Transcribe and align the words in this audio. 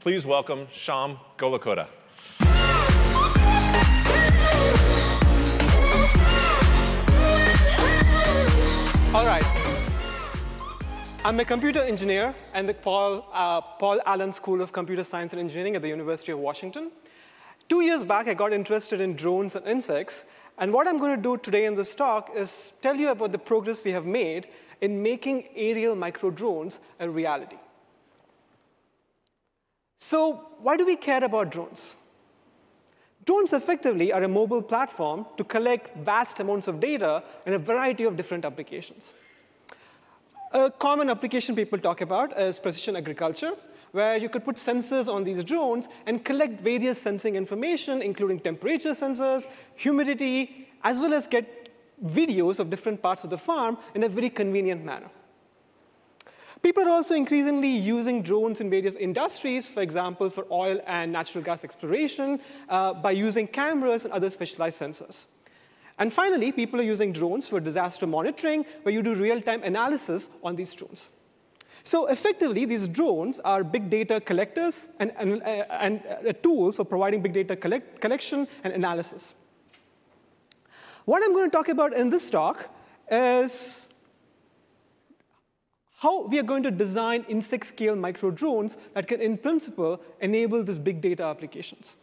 Please 0.00 0.24
welcome 0.24 0.66
Shyam 0.68 1.18
Gollakota. 1.36 1.86
All 9.14 9.26
right. 9.26 9.44
I'm 11.22 11.38
a 11.38 11.44
computer 11.44 11.80
engineer 11.80 12.34
at 12.54 12.66
the 12.66 12.72
Paul, 12.72 13.26
uh, 13.30 13.60
Paul 13.60 14.00
Allen 14.06 14.32
School 14.32 14.62
of 14.62 14.72
Computer 14.72 15.04
Science 15.04 15.34
and 15.34 15.40
Engineering 15.40 15.76
at 15.76 15.82
the 15.82 15.88
University 15.88 16.32
of 16.32 16.38
Washington. 16.38 16.90
Two 17.68 17.82
years 17.82 18.02
back, 18.02 18.26
I 18.26 18.32
got 18.32 18.54
interested 18.54 19.02
in 19.02 19.16
drones 19.16 19.54
and 19.54 19.66
insects. 19.66 20.30
And 20.56 20.72
what 20.72 20.88
I'm 20.88 20.96
going 20.96 21.14
to 21.14 21.22
do 21.22 21.36
today 21.36 21.66
in 21.66 21.74
this 21.74 21.94
talk 21.94 22.30
is 22.34 22.72
tell 22.80 22.96
you 22.96 23.10
about 23.10 23.32
the 23.32 23.38
progress 23.38 23.84
we 23.84 23.90
have 23.90 24.06
made 24.06 24.48
in 24.80 25.02
making 25.02 25.44
aerial 25.54 25.94
micro 25.94 26.30
drones 26.30 26.80
a 26.98 27.10
reality. 27.10 27.58
So 30.00 30.46
why 30.58 30.78
do 30.78 30.86
we 30.86 30.96
care 30.96 31.22
about 31.22 31.52
drones? 31.52 31.96
Drones 33.26 33.52
effectively 33.52 34.12
are 34.12 34.22
a 34.22 34.28
mobile 34.28 34.62
platform 34.62 35.26
to 35.36 35.44
collect 35.44 35.94
vast 35.98 36.40
amounts 36.40 36.68
of 36.68 36.80
data 36.80 37.22
in 37.44 37.52
a 37.52 37.58
variety 37.58 38.04
of 38.04 38.16
different 38.16 38.46
applications. 38.46 39.14
A 40.52 40.70
common 40.70 41.10
application 41.10 41.54
people 41.54 41.78
talk 41.78 42.00
about 42.00 42.36
is 42.38 42.58
precision 42.58 42.96
agriculture, 42.96 43.52
where 43.92 44.16
you 44.16 44.30
could 44.30 44.44
put 44.44 44.56
sensors 44.56 45.12
on 45.12 45.22
these 45.22 45.44
drones 45.44 45.88
and 46.06 46.24
collect 46.24 46.60
various 46.62 47.00
sensing 47.00 47.34
information, 47.36 48.00
including 48.00 48.40
temperature 48.40 48.90
sensors, 48.90 49.48
humidity, 49.76 50.68
as 50.82 51.02
well 51.02 51.12
as 51.12 51.26
get 51.26 51.68
videos 52.02 52.58
of 52.58 52.70
different 52.70 53.02
parts 53.02 53.22
of 53.22 53.28
the 53.28 53.38
farm 53.38 53.76
in 53.94 54.02
a 54.04 54.08
very 54.08 54.30
convenient 54.30 54.82
manner. 54.82 55.10
People 56.62 56.84
are 56.84 56.90
also 56.90 57.14
increasingly 57.14 57.70
using 57.70 58.22
drones 58.22 58.60
in 58.60 58.68
various 58.68 58.94
industries, 58.96 59.66
for 59.66 59.80
example, 59.80 60.28
for 60.28 60.46
oil 60.50 60.80
and 60.86 61.10
natural 61.10 61.42
gas 61.42 61.64
exploration, 61.64 62.38
uh, 62.68 62.92
by 62.92 63.12
using 63.12 63.46
cameras 63.46 64.04
and 64.04 64.12
other 64.12 64.28
specialized 64.28 64.80
sensors. 64.80 65.24
And 65.98 66.12
finally, 66.12 66.52
people 66.52 66.80
are 66.80 66.84
using 66.84 67.12
drones 67.12 67.48
for 67.48 67.60
disaster 67.60 68.06
monitoring, 68.06 68.64
where 68.82 68.94
you 68.94 69.02
do 69.02 69.14
real-time 69.14 69.62
analysis 69.62 70.28
on 70.42 70.56
these 70.56 70.74
drones. 70.74 71.10
So 71.82 72.08
effectively, 72.08 72.66
these 72.66 72.88
drones 72.88 73.40
are 73.40 73.64
big 73.64 73.88
data 73.88 74.20
collectors 74.20 74.90
and, 74.98 75.12
and, 75.18 75.42
uh, 75.42 75.64
and 75.70 76.02
a 76.26 76.32
tool 76.32 76.72
for 76.72 76.84
providing 76.84 77.22
big 77.22 77.32
data 77.32 77.56
collect, 77.56 78.00
collection 78.00 78.46
and 78.64 78.74
analysis. 78.74 79.34
What 81.06 81.22
I'm 81.24 81.32
going 81.32 81.50
to 81.50 81.56
talk 81.56 81.68
about 81.68 81.94
in 81.94 82.10
this 82.10 82.28
talk 82.28 82.68
is 83.10 83.89
how 86.00 86.26
we 86.28 86.38
are 86.38 86.42
going 86.42 86.62
to 86.62 86.70
design 86.70 87.26
insect-scale 87.28 87.94
micro 87.94 88.30
drones 88.30 88.78
that 88.94 89.06
can, 89.06 89.20
in 89.20 89.36
principle, 89.36 90.00
enable 90.20 90.64
these 90.64 90.78
big 90.78 91.02
data 91.02 91.22
applications. 91.22 91.98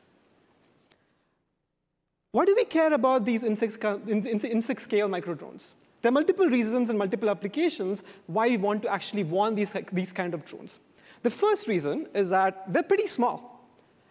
Why 2.31 2.45
do 2.45 2.53
we 2.55 2.65
care 2.65 2.93
about 2.93 3.25
these 3.25 3.43
insect-scale 3.43 5.07
micro 5.07 5.33
drones? 5.33 5.73
There 6.03 6.09
are 6.09 6.13
multiple 6.13 6.45
reasons 6.47 6.91
and 6.91 6.99
multiple 6.99 7.27
applications 7.27 8.03
why 8.27 8.49
we 8.49 8.57
want 8.57 8.83
to 8.83 8.89
actually 8.89 9.23
want 9.23 9.55
these, 9.55 9.75
these 9.91 10.11
kind 10.11 10.35
of 10.35 10.45
drones. 10.45 10.79
The 11.23 11.31
first 11.31 11.67
reason 11.67 12.07
is 12.13 12.29
that 12.29 12.71
they're 12.71 12.83
pretty 12.83 13.07
small. 13.07 13.67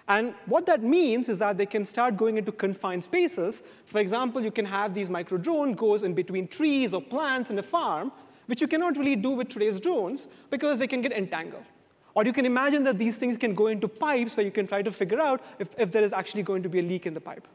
And 0.08 0.34
what 0.46 0.66
that 0.66 0.82
means 0.82 1.28
is 1.28 1.38
that 1.38 1.58
they 1.58 1.66
can 1.66 1.84
start 1.84 2.16
going 2.16 2.38
into 2.38 2.50
confined 2.50 3.04
spaces. 3.04 3.62
For 3.86 4.00
example, 4.00 4.42
you 4.42 4.50
can 4.50 4.64
have 4.64 4.94
these 4.94 5.08
micro 5.08 5.38
drone 5.38 5.74
goes 5.74 6.02
in 6.02 6.12
between 6.12 6.48
trees 6.48 6.92
or 6.92 7.00
plants 7.00 7.52
in 7.52 7.58
a 7.60 7.62
farm, 7.62 8.10
which 8.46 8.60
you 8.60 8.68
cannot 8.68 8.96
really 8.96 9.16
do 9.16 9.30
with 9.30 9.48
today's 9.48 9.78
drones 9.80 10.28
because 10.50 10.78
they 10.78 10.86
can 10.86 11.02
get 11.02 11.12
entangled. 11.12 11.64
Or 12.14 12.24
you 12.24 12.32
can 12.32 12.46
imagine 12.46 12.82
that 12.84 12.98
these 12.98 13.18
things 13.18 13.36
can 13.36 13.54
go 13.54 13.66
into 13.66 13.88
pipes 13.88 14.36
where 14.36 14.46
you 14.46 14.50
can 14.50 14.66
try 14.66 14.80
to 14.80 14.90
figure 14.90 15.20
out 15.20 15.42
if, 15.58 15.78
if 15.78 15.92
there 15.92 16.02
is 16.02 16.14
actually 16.14 16.42
going 16.42 16.62
to 16.62 16.68
be 16.68 16.78
a 16.78 16.82
leak 16.82 17.04
in 17.04 17.12
the 17.12 17.20
pipe. 17.20 17.46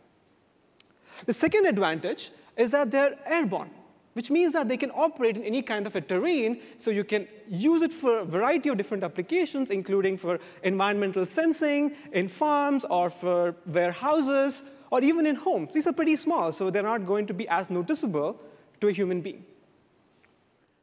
The 1.26 1.34
second 1.34 1.66
advantage 1.66 2.30
is 2.56 2.72
that 2.72 2.92
they're 2.92 3.18
airborne, 3.26 3.72
which 4.14 4.30
means 4.30 4.54
that 4.54 4.68
they 4.68 4.78
can 4.78 4.92
operate 4.92 5.38
in 5.38 5.44
any 5.44 5.64
kind 5.64 5.88
of 5.88 5.96
a 5.96 6.02
terrain, 6.02 6.62
so 6.78 6.92
you 6.92 7.04
can 7.04 7.28
use 7.48 7.82
it 7.82 7.92
for 7.92 8.20
a 8.20 8.26
variety 8.26 8.70
of 8.70 8.78
different 8.78 9.04
applications, 9.04 9.72
including 9.72 10.18
for 10.18 10.40
environmental 10.62 11.26
sensing 11.26 11.96
in 12.12 12.28
farms 12.28 12.86
or 12.86 13.10
for 13.10 13.56
warehouses 13.66 14.64
or 14.92 15.02
even 15.02 15.26
in 15.26 15.36
homes. 15.36 15.74
These 15.74 15.88
are 15.88 15.94
pretty 15.94 16.18
small, 16.18 16.52
so 16.52 16.70
they're 16.70 16.84
not 16.84 17.06
going 17.06 17.26
to 17.28 17.34
be 17.34 17.48
as 17.48 17.72
noticeable 17.72 18.40
to 18.82 18.90
a 18.90 18.92
human 18.92 19.22
being. 19.22 19.46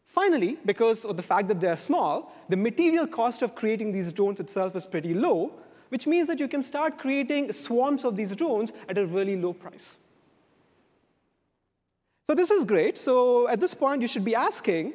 Finally, 0.08 0.56
because 0.64 1.04
of 1.04 1.18
the 1.18 1.22
fact 1.22 1.48
that 1.48 1.60
they're 1.60 1.76
small, 1.76 2.32
the 2.48 2.56
material 2.56 3.06
cost 3.06 3.42
of 3.42 3.54
creating 3.54 3.92
these 3.92 4.10
drones 4.10 4.40
itself 4.40 4.74
is 4.74 4.86
pretty 4.86 5.12
low, 5.12 5.52
which 5.90 6.06
means 6.06 6.26
that 6.26 6.40
you 6.40 6.48
can 6.48 6.62
start 6.62 6.96
creating 6.96 7.52
swarms 7.52 8.06
of 8.06 8.16
these 8.16 8.34
drones 8.34 8.72
at 8.88 8.96
a 8.96 9.06
really 9.06 9.36
low 9.36 9.52
price. 9.52 9.98
So 12.26 12.34
this 12.34 12.50
is 12.50 12.64
great. 12.64 12.96
So 12.96 13.48
at 13.50 13.60
this 13.60 13.74
point, 13.74 14.00
you 14.00 14.08
should 14.08 14.24
be 14.24 14.34
asking, 14.34 14.94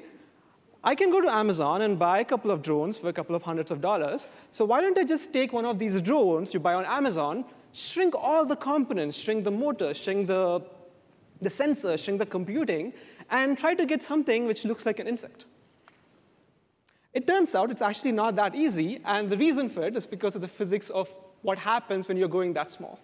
I 0.83 0.95
can 0.95 1.11
go 1.11 1.21
to 1.21 1.31
Amazon 1.31 1.83
and 1.83 1.99
buy 1.99 2.19
a 2.19 2.25
couple 2.25 2.49
of 2.49 2.63
drones 2.63 2.97
for 2.97 3.09
a 3.09 3.13
couple 3.13 3.35
of 3.35 3.43
hundreds 3.43 3.69
of 3.69 3.81
dollars. 3.81 4.27
So 4.51 4.65
why 4.65 4.81
don't 4.81 4.97
I 4.97 5.03
just 5.03 5.31
take 5.31 5.53
one 5.53 5.65
of 5.65 5.77
these 5.77 6.01
drones 6.01 6.55
you 6.55 6.59
buy 6.59 6.73
on 6.73 6.85
Amazon, 6.85 7.45
shrink 7.71 8.15
all 8.15 8.47
the 8.47 8.55
components, 8.55 9.19
shrink 9.19 9.43
the 9.43 9.51
motor, 9.51 9.93
shrink 9.93 10.25
the, 10.25 10.63
the 11.43 11.49
sensor, 11.49 11.97
shrink 11.97 12.19
the 12.19 12.25
computing, 12.25 12.93
and 13.29 13.57
try 13.57 13.73
to 13.73 13.85
get 13.85 14.01
something 14.03 14.45
which 14.45 14.65
looks 14.65 14.85
like 14.85 14.99
an 14.99 15.07
insect. 15.07 15.45
It 17.13 17.27
turns 17.27 17.53
out 17.53 17.69
it's 17.69 17.81
actually 17.81 18.11
not 18.11 18.35
that 18.35 18.55
easy, 18.55 18.99
and 19.05 19.29
the 19.29 19.37
reason 19.37 19.69
for 19.69 19.83
it 19.83 19.95
is 19.95 20.07
because 20.07 20.35
of 20.35 20.41
the 20.41 20.47
physics 20.47 20.89
of 20.89 21.15
what 21.43 21.59
happens 21.59 22.07
when 22.07 22.17
you're 22.17 22.27
going 22.27 22.53
that 22.53 22.71
small. 22.71 22.99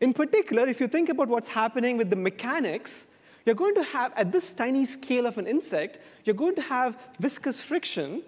In 0.00 0.12
particular, 0.12 0.66
if 0.66 0.80
you 0.80 0.88
think 0.88 1.08
about 1.08 1.28
what's 1.28 1.48
happening 1.48 1.96
with 1.96 2.10
the 2.10 2.16
mechanics, 2.16 3.08
you're 3.44 3.54
going 3.54 3.74
to 3.74 3.82
have, 3.82 4.12
at 4.16 4.32
this 4.32 4.52
tiny 4.52 4.84
scale 4.84 5.26
of 5.26 5.38
an 5.38 5.46
insect, 5.46 5.98
you're 6.24 6.34
going 6.34 6.54
to 6.56 6.62
have 6.62 7.00
viscous 7.20 7.62
friction, 7.62 8.22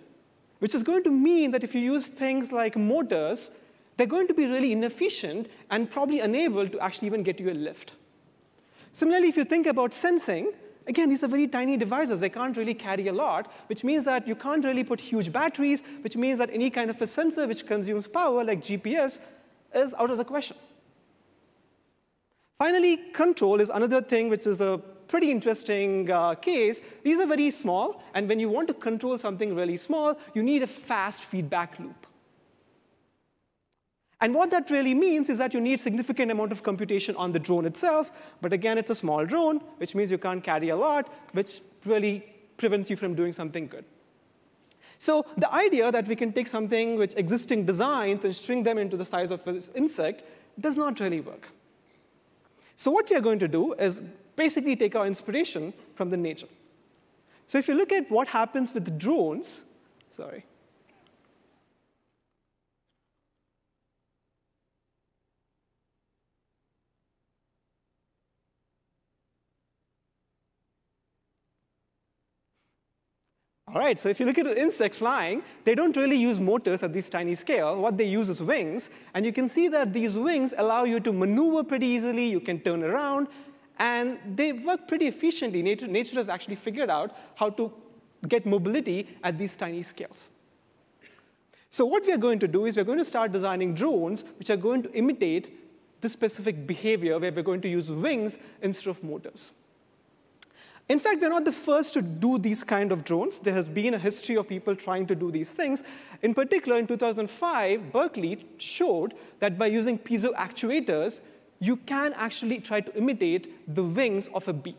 which 0.60 0.74
is 0.74 0.82
going 0.82 1.02
to 1.04 1.10
mean 1.10 1.50
that 1.50 1.64
if 1.64 1.74
you 1.74 1.80
use 1.80 2.08
things 2.08 2.52
like 2.52 2.76
motors, 2.76 3.50
they're 3.96 4.06
going 4.06 4.28
to 4.28 4.34
be 4.34 4.46
really 4.46 4.72
inefficient 4.72 5.48
and 5.70 5.90
probably 5.90 6.20
unable 6.20 6.68
to 6.68 6.78
actually 6.80 7.06
even 7.06 7.22
get 7.22 7.40
you 7.40 7.50
a 7.50 7.52
lift. 7.52 7.94
Similarly, 8.98 9.28
if 9.28 9.36
you 9.36 9.44
think 9.44 9.66
about 9.68 9.94
sensing, 9.94 10.52
Again, 10.88 11.10
these 11.10 11.22
are 11.22 11.28
very 11.28 11.46
tiny 11.46 11.76
devices. 11.76 12.20
They 12.20 12.30
can't 12.30 12.56
really 12.56 12.72
carry 12.72 13.08
a 13.08 13.12
lot, 13.12 13.52
which 13.66 13.84
means 13.84 14.06
that 14.06 14.26
you 14.26 14.34
can't 14.34 14.64
really 14.64 14.82
put 14.82 15.02
huge 15.02 15.30
batteries, 15.30 15.82
which 16.00 16.16
means 16.16 16.38
that 16.38 16.48
any 16.50 16.70
kind 16.70 16.88
of 16.88 17.02
a 17.02 17.06
sensor 17.06 17.46
which 17.46 17.66
consumes 17.66 18.08
power, 18.08 18.42
like 18.42 18.62
GPS, 18.62 19.20
is 19.74 19.92
out 19.98 20.10
of 20.10 20.16
the 20.16 20.24
question. 20.24 20.56
Finally, 22.56 22.96
control 23.12 23.60
is 23.60 23.68
another 23.68 24.00
thing 24.00 24.30
which 24.30 24.46
is 24.46 24.62
a 24.62 24.78
pretty 25.08 25.30
interesting 25.30 26.10
uh, 26.10 26.34
case. 26.36 26.80
These 27.04 27.20
are 27.20 27.26
very 27.26 27.50
small, 27.50 28.02
and 28.14 28.26
when 28.26 28.40
you 28.40 28.48
want 28.48 28.68
to 28.68 28.74
control 28.74 29.18
something 29.18 29.54
really 29.54 29.76
small, 29.76 30.18
you 30.32 30.42
need 30.42 30.62
a 30.62 30.66
fast 30.66 31.22
feedback 31.22 31.78
loop. 31.78 32.07
And 34.20 34.34
what 34.34 34.50
that 34.50 34.70
really 34.70 34.94
means 34.94 35.28
is 35.28 35.38
that 35.38 35.54
you 35.54 35.60
need 35.60 35.78
significant 35.78 36.30
amount 36.30 36.50
of 36.50 36.62
computation 36.62 37.14
on 37.16 37.32
the 37.32 37.38
drone 37.38 37.64
itself, 37.66 38.10
but 38.40 38.52
again, 38.52 38.76
it's 38.76 38.90
a 38.90 38.94
small 38.94 39.24
drone, 39.24 39.58
which 39.76 39.94
means 39.94 40.10
you 40.10 40.18
can't 40.18 40.42
carry 40.42 40.70
a 40.70 40.76
lot, 40.76 41.12
which 41.32 41.60
really 41.86 42.24
prevents 42.56 42.90
you 42.90 42.96
from 42.96 43.14
doing 43.14 43.32
something 43.32 43.68
good. 43.68 43.84
So 44.98 45.24
the 45.36 45.52
idea 45.54 45.92
that 45.92 46.08
we 46.08 46.16
can 46.16 46.32
take 46.32 46.48
something 46.48 46.96
which 46.98 47.14
existing 47.16 47.64
designs 47.64 48.24
and 48.24 48.34
shrink 48.34 48.64
them 48.64 48.78
into 48.78 48.96
the 48.96 49.04
size 49.04 49.30
of 49.30 49.46
an 49.46 49.62
insect 49.76 50.24
does 50.58 50.76
not 50.76 50.98
really 50.98 51.20
work. 51.20 51.48
So 52.74 52.90
what 52.90 53.08
we 53.08 53.14
are 53.14 53.20
going 53.20 53.38
to 53.38 53.48
do 53.48 53.74
is 53.74 54.02
basically 54.34 54.74
take 54.74 54.96
our 54.96 55.06
inspiration 55.06 55.72
from 55.94 56.10
the 56.10 56.16
nature. 56.16 56.48
So 57.46 57.58
if 57.58 57.68
you 57.68 57.74
look 57.74 57.92
at 57.92 58.10
what 58.10 58.28
happens 58.28 58.74
with 58.74 58.98
drones, 58.98 59.64
sorry, 60.10 60.44
All 73.78 73.84
right, 73.84 73.96
so 73.96 74.08
if 74.08 74.18
you 74.18 74.26
look 74.26 74.38
at 74.38 74.46
insects 74.58 74.98
flying, 74.98 75.40
they 75.62 75.76
don't 75.76 75.96
really 75.96 76.16
use 76.16 76.40
motors 76.40 76.82
at 76.82 76.92
this 76.92 77.08
tiny 77.08 77.36
scale. 77.36 77.80
What 77.80 77.96
they 77.96 78.08
use 78.08 78.28
is 78.28 78.42
wings. 78.42 78.90
And 79.14 79.24
you 79.24 79.32
can 79.32 79.48
see 79.48 79.68
that 79.68 79.92
these 79.92 80.18
wings 80.18 80.52
allow 80.58 80.82
you 80.82 80.98
to 80.98 81.12
maneuver 81.12 81.62
pretty 81.62 81.86
easily. 81.86 82.26
You 82.26 82.40
can 82.40 82.58
turn 82.58 82.82
around. 82.82 83.28
And 83.78 84.18
they 84.34 84.50
work 84.52 84.88
pretty 84.88 85.06
efficiently. 85.06 85.62
Nature, 85.62 85.86
nature 85.86 86.16
has 86.16 86.28
actually 86.28 86.56
figured 86.56 86.90
out 86.90 87.16
how 87.36 87.50
to 87.50 87.72
get 88.26 88.46
mobility 88.46 89.16
at 89.22 89.38
these 89.38 89.54
tiny 89.54 89.84
scales. 89.84 90.30
So 91.70 91.86
what 91.86 92.04
we 92.04 92.12
are 92.12 92.18
going 92.18 92.40
to 92.40 92.48
do 92.48 92.64
is 92.64 92.76
we're 92.76 92.82
going 92.82 92.98
to 92.98 93.04
start 93.04 93.30
designing 93.30 93.74
drones 93.74 94.24
which 94.40 94.50
are 94.50 94.56
going 94.56 94.82
to 94.82 94.92
imitate 94.92 96.00
this 96.00 96.14
specific 96.14 96.66
behavior 96.66 97.16
where 97.20 97.30
we're 97.30 97.44
going 97.44 97.60
to 97.60 97.68
use 97.68 97.92
wings 97.92 98.38
instead 98.60 98.90
of 98.90 99.04
motors. 99.04 99.52
In 100.88 100.98
fact, 100.98 101.20
we're 101.20 101.28
not 101.28 101.44
the 101.44 101.52
first 101.52 101.92
to 101.94 102.02
do 102.02 102.38
these 102.38 102.64
kind 102.64 102.92
of 102.92 103.04
drones. 103.04 103.38
There 103.40 103.52
has 103.52 103.68
been 103.68 103.92
a 103.92 103.98
history 103.98 104.36
of 104.36 104.48
people 104.48 104.74
trying 104.74 105.06
to 105.06 105.14
do 105.14 105.30
these 105.30 105.52
things. 105.52 105.84
In 106.22 106.32
particular, 106.32 106.78
in 106.78 106.86
2005, 106.86 107.92
Berkeley 107.92 108.46
showed 108.56 109.12
that 109.40 109.58
by 109.58 109.66
using 109.66 109.98
piezo 109.98 110.34
actuators, 110.34 111.20
you 111.60 111.76
can 111.76 112.14
actually 112.14 112.60
try 112.60 112.80
to 112.80 112.96
imitate 112.96 113.74
the 113.74 113.84
wings 113.84 114.28
of 114.28 114.48
a 114.48 114.52
bee. 114.54 114.76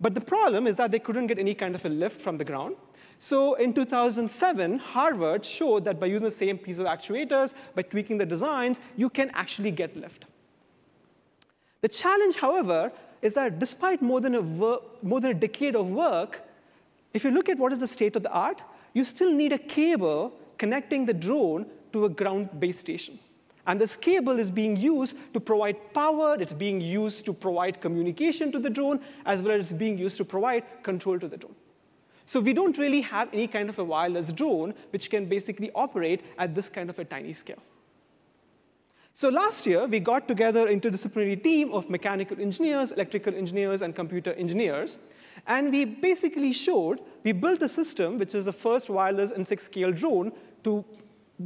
But 0.00 0.16
the 0.16 0.20
problem 0.20 0.66
is 0.66 0.76
that 0.78 0.90
they 0.90 0.98
couldn't 0.98 1.28
get 1.28 1.38
any 1.38 1.54
kind 1.54 1.76
of 1.76 1.84
a 1.84 1.88
lift 1.88 2.20
from 2.20 2.38
the 2.38 2.44
ground. 2.44 2.74
So 3.20 3.54
in 3.54 3.72
2007, 3.72 4.78
Harvard 4.78 5.44
showed 5.44 5.84
that 5.84 6.00
by 6.00 6.06
using 6.06 6.24
the 6.24 6.32
same 6.32 6.58
piezo 6.58 6.86
actuators, 6.86 7.54
by 7.76 7.82
tweaking 7.82 8.18
the 8.18 8.26
designs, 8.26 8.80
you 8.96 9.08
can 9.08 9.30
actually 9.32 9.70
get 9.70 9.96
lift. 9.96 10.26
The 11.82 11.88
challenge, 11.88 12.36
however, 12.36 12.90
is 13.22 13.34
that 13.34 13.58
despite 13.58 14.02
more 14.02 14.20
than, 14.20 14.34
a 14.34 14.42
more 14.42 15.20
than 15.20 15.30
a 15.30 15.34
decade 15.34 15.76
of 15.76 15.88
work, 15.88 16.42
if 17.14 17.24
you 17.24 17.30
look 17.30 17.48
at 17.48 17.58
what 17.58 17.72
is 17.72 17.80
the 17.80 17.86
state 17.86 18.16
of 18.16 18.22
the 18.22 18.32
art, 18.32 18.62
you 18.92 19.04
still 19.04 19.32
need 19.32 19.52
a 19.52 19.58
cable 19.58 20.34
connecting 20.58 21.06
the 21.06 21.14
drone 21.14 21.66
to 21.92 22.04
a 22.04 22.08
ground 22.08 22.48
base 22.58 22.78
station. 22.78 23.18
And 23.66 23.80
this 23.80 23.96
cable 23.96 24.38
is 24.40 24.50
being 24.50 24.76
used 24.76 25.16
to 25.34 25.40
provide 25.40 25.94
power, 25.94 26.36
it's 26.40 26.52
being 26.52 26.80
used 26.80 27.24
to 27.26 27.32
provide 27.32 27.80
communication 27.80 28.50
to 28.50 28.58
the 28.58 28.70
drone, 28.70 29.00
as 29.24 29.40
well 29.40 29.58
as 29.58 29.72
being 29.72 29.96
used 29.96 30.16
to 30.16 30.24
provide 30.24 30.64
control 30.82 31.18
to 31.20 31.28
the 31.28 31.36
drone. 31.36 31.54
So 32.24 32.40
we 32.40 32.52
don't 32.52 32.76
really 32.76 33.02
have 33.02 33.28
any 33.32 33.46
kind 33.46 33.68
of 33.68 33.78
a 33.78 33.84
wireless 33.84 34.32
drone 34.32 34.74
which 34.90 35.10
can 35.10 35.26
basically 35.26 35.70
operate 35.74 36.22
at 36.38 36.54
this 36.54 36.68
kind 36.68 36.90
of 36.90 36.98
a 36.98 37.04
tiny 37.04 37.32
scale. 37.32 37.62
So 39.14 39.28
last 39.28 39.66
year, 39.66 39.86
we 39.86 40.00
got 40.00 40.26
together 40.26 40.66
an 40.66 40.80
interdisciplinary 40.80 41.42
team 41.42 41.72
of 41.72 41.90
mechanical 41.90 42.40
engineers, 42.40 42.92
electrical 42.92 43.34
engineers, 43.34 43.82
and 43.82 43.94
computer 43.94 44.32
engineers. 44.32 44.98
And 45.46 45.70
we 45.70 45.84
basically 45.84 46.52
showed, 46.54 47.00
we 47.22 47.32
built 47.32 47.60
a 47.60 47.68
system 47.68 48.16
which 48.16 48.34
is 48.34 48.46
the 48.46 48.52
first 48.54 48.88
wireless 48.88 49.30
insect 49.30 49.62
scale 49.62 49.92
drone 49.92 50.32
to 50.64 50.82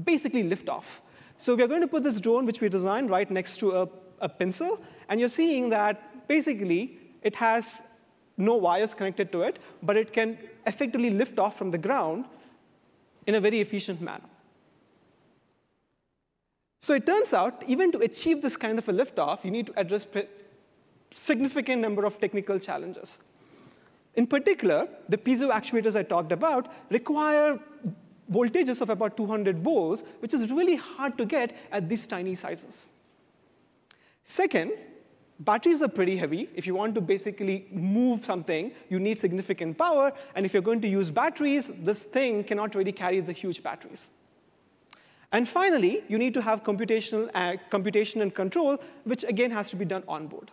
basically 0.04 0.44
lift 0.44 0.68
off. 0.68 1.02
So 1.38 1.56
we're 1.56 1.66
going 1.66 1.80
to 1.80 1.88
put 1.88 2.04
this 2.04 2.20
drone, 2.20 2.46
which 2.46 2.60
we 2.60 2.68
designed, 2.68 3.10
right 3.10 3.28
next 3.30 3.56
to 3.58 3.72
a, 3.72 3.88
a 4.20 4.28
pencil. 4.28 4.80
And 5.08 5.18
you're 5.18 5.28
seeing 5.28 5.70
that 5.70 6.28
basically 6.28 6.98
it 7.22 7.34
has 7.36 7.82
no 8.36 8.56
wires 8.56 8.94
connected 8.94 9.32
to 9.32 9.42
it, 9.42 9.58
but 9.82 9.96
it 9.96 10.12
can 10.12 10.38
effectively 10.66 11.10
lift 11.10 11.38
off 11.40 11.58
from 11.58 11.72
the 11.72 11.78
ground 11.78 12.26
in 13.26 13.34
a 13.34 13.40
very 13.40 13.60
efficient 13.60 14.00
manner. 14.00 14.24
So 16.80 16.94
it 16.94 17.06
turns 17.06 17.32
out, 17.34 17.64
even 17.66 17.90
to 17.92 17.98
achieve 17.98 18.42
this 18.42 18.56
kind 18.56 18.78
of 18.78 18.88
a 18.88 18.92
liftoff, 18.92 19.44
you 19.44 19.50
need 19.50 19.66
to 19.68 19.78
address 19.78 20.06
significant 21.10 21.80
number 21.80 22.04
of 22.04 22.20
technical 22.20 22.58
challenges. 22.58 23.18
In 24.14 24.26
particular, 24.26 24.88
the 25.08 25.18
piezo 25.18 25.50
actuators 25.50 25.96
I 25.96 26.02
talked 26.02 26.32
about 26.32 26.72
require 26.90 27.58
voltages 28.30 28.80
of 28.80 28.90
about 28.90 29.16
200 29.16 29.58
volts, 29.58 30.02
which 30.20 30.34
is 30.34 30.50
really 30.50 30.76
hard 30.76 31.16
to 31.18 31.24
get 31.24 31.56
at 31.70 31.88
these 31.88 32.06
tiny 32.06 32.34
sizes. 32.34 32.88
Second, 34.24 34.72
batteries 35.38 35.82
are 35.82 35.88
pretty 35.88 36.16
heavy. 36.16 36.48
If 36.54 36.66
you 36.66 36.74
want 36.74 36.94
to 36.96 37.00
basically 37.00 37.66
move 37.70 38.24
something, 38.24 38.72
you 38.88 38.98
need 38.98 39.20
significant 39.20 39.78
power. 39.78 40.12
And 40.34 40.44
if 40.44 40.52
you're 40.52 40.62
going 40.62 40.80
to 40.80 40.88
use 40.88 41.10
batteries, 41.10 41.68
this 41.68 42.04
thing 42.04 42.42
cannot 42.42 42.74
really 42.74 42.92
carry 42.92 43.20
the 43.20 43.32
huge 43.32 43.62
batteries. 43.62 44.10
And 45.36 45.46
finally, 45.46 46.02
you 46.08 46.16
need 46.16 46.32
to 46.32 46.40
have 46.40 46.62
computational, 46.62 47.30
uh, 47.34 47.56
computation 47.68 48.22
and 48.22 48.34
control, 48.34 48.78
which 49.04 49.22
again 49.22 49.50
has 49.50 49.68
to 49.68 49.76
be 49.76 49.84
done 49.84 50.02
on 50.08 50.28
board. 50.28 50.50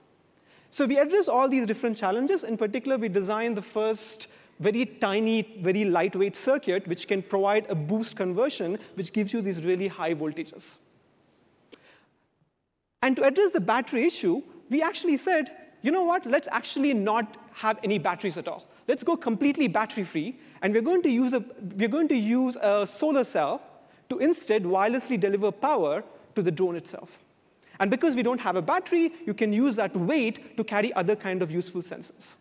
So 0.72 0.86
we 0.86 0.98
address 0.98 1.30
all 1.30 1.48
these 1.48 1.66
different 1.66 1.96
challenges. 1.96 2.44
In 2.44 2.58
particular, 2.58 2.98
we 2.98 3.08
designed 3.08 3.56
the 3.56 3.62
first 3.62 4.28
very 4.60 4.86
tiny, 4.86 5.58
very 5.62 5.86
lightweight 5.86 6.36
circuit, 6.36 6.86
which 6.86 7.08
can 7.08 7.22
provide 7.22 7.66
a 7.70 7.76
boost 7.76 8.18
conversion, 8.18 8.78
which 8.96 9.14
gives 9.14 9.32
you 9.32 9.42
these 9.42 9.64
really 9.64 9.88
high 9.88 10.14
voltages. 10.14 10.80
And 13.02 13.16
to 13.16 13.24
address 13.24 13.52
the 13.54 13.62
battery 13.62 14.04
issue, 14.04 14.44
we 14.70 14.84
actually 14.84 15.16
said, 15.16 15.50
you 15.82 15.92
know 15.92 16.04
what, 16.04 16.26
let's 16.26 16.50
actually 16.52 16.94
not 16.94 17.38
have 17.54 17.80
any 17.86 18.00
batteries 18.00 18.38
at 18.38 18.50
all. 18.50 18.68
Let's 18.90 19.04
go 19.04 19.16
completely 19.16 19.70
battery-free, 19.70 20.38
and 20.62 20.74
we're 20.74 20.82
going 20.82 21.04
to 21.04 21.10
use 21.10 21.34
a, 21.34 21.42
we're 21.78 21.88
going 21.88 22.10
to 22.10 22.18
use 22.18 22.58
a 22.58 22.86
solar 22.86 23.24
cell 23.24 23.62
to 24.13 24.24
instead 24.24 24.63
wirelessly 24.63 25.19
deliver 25.19 25.51
power 25.51 26.04
to 26.36 26.42
the 26.42 26.51
drone 26.51 26.75
itself. 26.75 27.21
And 27.80 27.89
because 27.89 28.15
we 28.15 28.24
don't 28.24 28.42
have 28.42 28.56
a 28.56 28.62
battery, 28.62 29.12
you 29.25 29.33
can 29.33 29.51
use 29.51 29.75
that 29.75 29.95
weight 29.95 30.56
to 30.57 30.63
carry 30.63 30.94
other 30.94 31.15
kind 31.15 31.42
of 31.42 31.51
useful 31.51 31.81
sensors. 31.81 32.36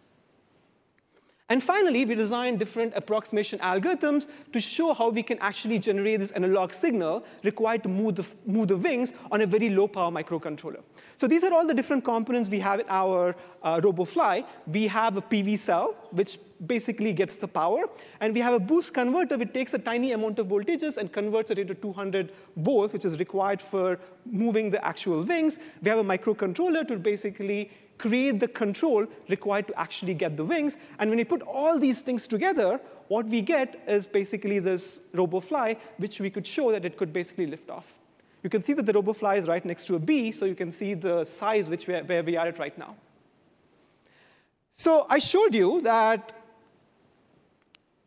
And 1.52 1.62
finally, 1.62 2.06
we 2.06 2.14
designed 2.14 2.58
different 2.58 2.94
approximation 2.96 3.58
algorithms 3.58 4.26
to 4.54 4.58
show 4.58 4.94
how 4.94 5.10
we 5.10 5.22
can 5.22 5.38
actually 5.40 5.78
generate 5.78 6.20
this 6.20 6.30
analog 6.30 6.72
signal 6.72 7.26
required 7.44 7.82
to 7.82 7.90
move 7.90 8.14
the, 8.14 8.26
move 8.46 8.68
the 8.68 8.78
wings 8.78 9.12
on 9.30 9.42
a 9.42 9.46
very 9.46 9.68
low 9.68 9.86
power 9.86 10.10
microcontroller. 10.10 10.80
So 11.18 11.26
these 11.26 11.44
are 11.44 11.52
all 11.52 11.66
the 11.66 11.74
different 11.74 12.04
components 12.04 12.48
we 12.48 12.60
have 12.60 12.80
in 12.80 12.86
our 12.88 13.36
uh, 13.62 13.78
RoboFly. 13.82 14.46
We 14.66 14.86
have 14.86 15.18
a 15.18 15.20
PV 15.20 15.58
cell, 15.58 15.94
which 16.10 16.38
basically 16.66 17.12
gets 17.12 17.36
the 17.36 17.48
power. 17.48 17.84
And 18.22 18.32
we 18.32 18.40
have 18.40 18.54
a 18.54 18.60
boost 18.60 18.94
converter, 18.94 19.36
which 19.36 19.52
takes 19.52 19.74
a 19.74 19.78
tiny 19.78 20.12
amount 20.12 20.38
of 20.38 20.46
voltages 20.48 20.96
and 20.96 21.12
converts 21.12 21.50
it 21.50 21.58
into 21.58 21.74
200 21.74 22.32
volts, 22.56 22.94
which 22.94 23.04
is 23.04 23.18
required 23.18 23.60
for 23.60 23.98
moving 24.24 24.70
the 24.70 24.82
actual 24.82 25.22
wings. 25.22 25.58
We 25.82 25.90
have 25.90 25.98
a 25.98 26.04
microcontroller 26.04 26.88
to 26.88 26.96
basically 26.96 27.70
create 28.02 28.40
the 28.40 28.48
control 28.48 29.06
required 29.28 29.68
to 29.68 29.78
actually 29.78 30.14
get 30.14 30.36
the 30.36 30.44
wings. 30.44 30.76
And 30.98 31.08
when 31.08 31.18
you 31.20 31.24
put 31.24 31.42
all 31.42 31.78
these 31.78 32.02
things 32.02 32.26
together, 32.26 32.80
what 33.06 33.26
we 33.26 33.40
get 33.42 33.80
is 33.86 34.08
basically 34.08 34.58
this 34.58 35.02
RoboFly, 35.14 35.76
which 35.98 36.18
we 36.18 36.28
could 36.28 36.46
show 36.46 36.72
that 36.72 36.84
it 36.84 36.96
could 36.96 37.12
basically 37.12 37.46
lift 37.46 37.70
off. 37.70 38.00
You 38.42 38.50
can 38.50 38.62
see 38.62 38.72
that 38.72 38.86
the 38.86 38.92
RoboFly 38.92 39.36
is 39.36 39.46
right 39.46 39.64
next 39.64 39.86
to 39.86 39.94
a 39.94 40.00
bee, 40.00 40.32
so 40.32 40.46
you 40.46 40.56
can 40.56 40.72
see 40.72 40.94
the 40.94 41.24
size 41.24 41.70
which 41.70 41.86
we 41.86 41.94
are, 41.94 42.02
where 42.02 42.24
we 42.24 42.36
are 42.36 42.48
at 42.48 42.58
right 42.58 42.76
now. 42.76 42.96
So 44.72 45.06
I 45.08 45.20
showed 45.20 45.54
you 45.54 45.80
that 45.82 46.32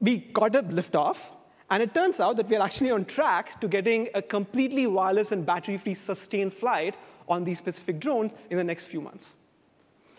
we 0.01 0.17
got 0.17 0.55
a 0.57 0.63
liftoff, 0.63 1.31
and 1.69 1.81
it 1.81 1.93
turns 1.93 2.19
out 2.19 2.35
that 2.35 2.49
we're 2.49 2.61
actually 2.61 2.91
on 2.91 3.05
track 3.05 3.61
to 3.61 3.69
getting 3.69 4.09
a 4.13 4.21
completely 4.21 4.87
wireless 4.87 5.31
and 5.31 5.45
battery-free 5.45 5.93
sustained 5.93 6.53
flight 6.53 6.97
on 7.29 7.45
these 7.45 7.59
specific 7.59 7.99
drones 7.99 8.35
in 8.49 8.57
the 8.57 8.63
next 8.63 8.87
few 8.87 8.99
months. 8.99 9.35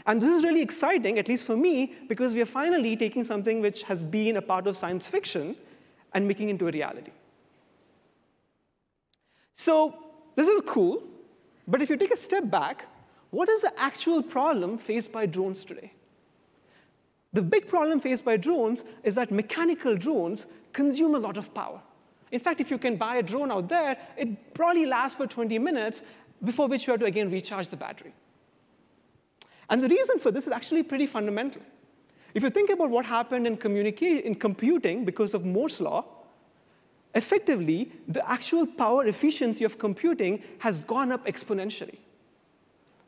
And 0.06 0.20
this 0.20 0.34
is 0.36 0.44
really 0.44 0.62
exciting, 0.62 1.18
at 1.18 1.28
least 1.28 1.46
for 1.46 1.56
me, 1.56 1.94
because 2.08 2.32
we 2.32 2.40
are 2.40 2.46
finally 2.46 2.96
taking 2.96 3.24
something 3.24 3.60
which 3.60 3.82
has 3.84 4.02
been 4.02 4.36
a 4.36 4.42
part 4.42 4.66
of 4.66 4.76
science 4.76 5.08
fiction 5.08 5.56
and 6.14 6.28
making 6.28 6.48
it 6.48 6.52
into 6.52 6.68
a 6.68 6.70
reality. 6.70 7.10
So 9.54 9.96
this 10.36 10.46
is 10.46 10.62
cool, 10.62 11.02
but 11.66 11.82
if 11.82 11.90
you 11.90 11.96
take 11.96 12.12
a 12.12 12.16
step 12.16 12.48
back, 12.48 12.86
what 13.30 13.48
is 13.48 13.62
the 13.62 13.72
actual 13.80 14.22
problem 14.22 14.78
faced 14.78 15.10
by 15.10 15.26
drones 15.26 15.64
today? 15.64 15.92
The 17.32 17.42
big 17.42 17.66
problem 17.66 18.00
faced 18.00 18.24
by 18.24 18.36
drones 18.36 18.84
is 19.02 19.16
that 19.16 19.30
mechanical 19.30 19.96
drones 19.96 20.46
consume 20.72 21.14
a 21.14 21.18
lot 21.18 21.36
of 21.36 21.52
power. 21.52 21.80
In 22.30 22.38
fact, 22.38 22.60
if 22.60 22.70
you 22.70 22.78
can 22.78 22.96
buy 22.96 23.16
a 23.16 23.22
drone 23.22 23.50
out 23.50 23.68
there, 23.68 23.98
it 24.16 24.54
probably 24.54 24.86
lasts 24.86 25.16
for 25.16 25.26
20 25.26 25.58
minutes, 25.58 26.02
before 26.44 26.68
which 26.68 26.86
you 26.86 26.92
have 26.92 27.00
to 27.00 27.06
again 27.06 27.30
recharge 27.30 27.68
the 27.68 27.76
battery. 27.76 28.12
And 29.68 29.82
the 29.82 29.88
reason 29.88 30.18
for 30.18 30.30
this 30.30 30.46
is 30.46 30.52
actually 30.52 30.82
pretty 30.82 31.06
fundamental. 31.06 31.62
If 32.34 32.42
you 32.42 32.50
think 32.50 32.70
about 32.70 32.90
what 32.90 33.06
happened 33.06 33.46
in, 33.46 33.56
in 33.56 34.34
computing 34.34 35.04
because 35.04 35.34
of 35.34 35.44
Moore's 35.44 35.80
law, 35.80 36.04
effectively, 37.14 37.90
the 38.06 38.28
actual 38.30 38.66
power 38.66 39.06
efficiency 39.06 39.64
of 39.64 39.78
computing 39.78 40.42
has 40.58 40.82
gone 40.82 41.12
up 41.12 41.26
exponentially. 41.26 41.96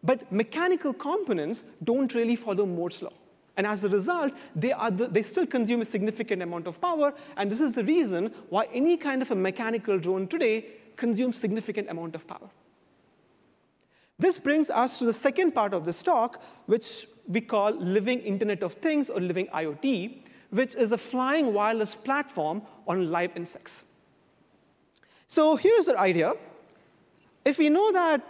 But 0.03 0.31
mechanical 0.33 0.93
components 0.93 1.65
don't 1.83 2.15
really 2.15 2.37
follow 2.37 2.65
Moore's 2.65 3.03
law. 3.03 3.13
And 3.57 3.67
as 3.67 3.83
a 3.83 3.89
result, 3.89 4.33
they, 4.55 4.69
the, 4.69 5.09
they 5.11 5.23
still 5.23 5.47
consume 5.47 5.81
a 5.81 5.85
significant 5.85 6.43
amount 6.43 6.69
of 6.69 6.81
power, 6.81 7.13
and 7.37 7.51
this 7.51 7.61
is 7.61 7.75
the 7.75 7.83
reason 7.83 8.33
why 8.49 8.69
any 8.73 8.97
kind 8.97 9.21
of 9.21 9.31
a 9.33 9.35
mechanical 9.35 9.99
drone 9.99 10.29
today 10.29 10.65
consumes 10.97 11.37
significant 11.37 11.91
amount 11.91 12.15
of 12.15 12.27
power. 12.27 12.49
This 14.19 14.39
brings 14.39 14.69
us 14.69 14.99
to 14.99 15.05
the 15.05 15.13
second 15.13 15.53
part 15.53 15.73
of 15.73 15.85
this 15.85 16.03
talk, 16.03 16.43
which 16.67 17.07
we 17.29 17.41
call 17.41 17.71
Living 17.71 18.21
Internet 18.21 18.63
of 18.63 18.73
Things 18.73 19.11
or 19.11 19.21
Living 19.21 19.47
IoT, 19.49 20.25
which 20.51 20.75
is 20.75 20.93
a 20.93 20.99
flying 20.99 21.53
wireless 21.53 21.95
platform 21.95 22.63
on 22.87 23.11
live 23.11 23.37
insects. 23.37 23.85
So 25.29 25.57
here's 25.57 25.87
the 25.87 25.99
idea. 25.99 26.33
If 27.45 27.59
we 27.59 27.69
know 27.69 27.93
that 27.93 28.23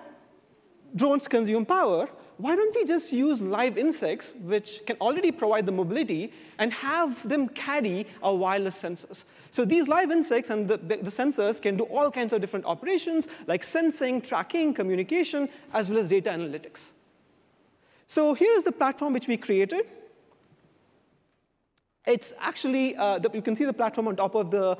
drones 0.94 1.26
consume 1.26 1.64
power, 1.64 2.08
why 2.38 2.54
don't 2.54 2.74
we 2.74 2.84
just 2.84 3.12
use 3.12 3.42
live 3.42 3.76
insects, 3.76 4.32
which 4.40 4.86
can 4.86 4.96
already 5.00 5.32
provide 5.32 5.66
the 5.66 5.72
mobility, 5.72 6.32
and 6.58 6.72
have 6.72 7.28
them 7.28 7.48
carry 7.48 8.06
our 8.22 8.34
wireless 8.34 8.80
sensors? 8.80 9.24
So 9.50 9.64
these 9.64 9.88
live 9.88 10.12
insects 10.12 10.48
and 10.50 10.68
the, 10.68 10.76
the, 10.76 10.96
the, 10.98 11.10
sensors 11.10 11.60
can 11.60 11.76
do 11.76 11.84
all 11.84 12.10
kinds 12.12 12.32
of 12.32 12.40
different 12.40 12.64
operations, 12.64 13.26
like 13.48 13.64
sensing, 13.64 14.20
tracking, 14.20 14.72
communication, 14.72 15.48
as 15.72 15.90
well 15.90 15.98
as 15.98 16.08
data 16.08 16.30
analytics. 16.30 16.90
So 18.06 18.34
here 18.34 18.54
is 18.56 18.62
the 18.62 18.72
platform 18.72 19.14
which 19.14 19.26
we 19.26 19.36
created. 19.36 19.90
It's 22.06 22.32
actually, 22.38 22.94
uh, 22.96 23.18
the, 23.18 23.30
you 23.34 23.42
can 23.42 23.56
see 23.56 23.64
the 23.64 23.72
platform 23.72 24.06
on 24.06 24.16
top 24.16 24.34
of 24.36 24.50
the 24.50 24.78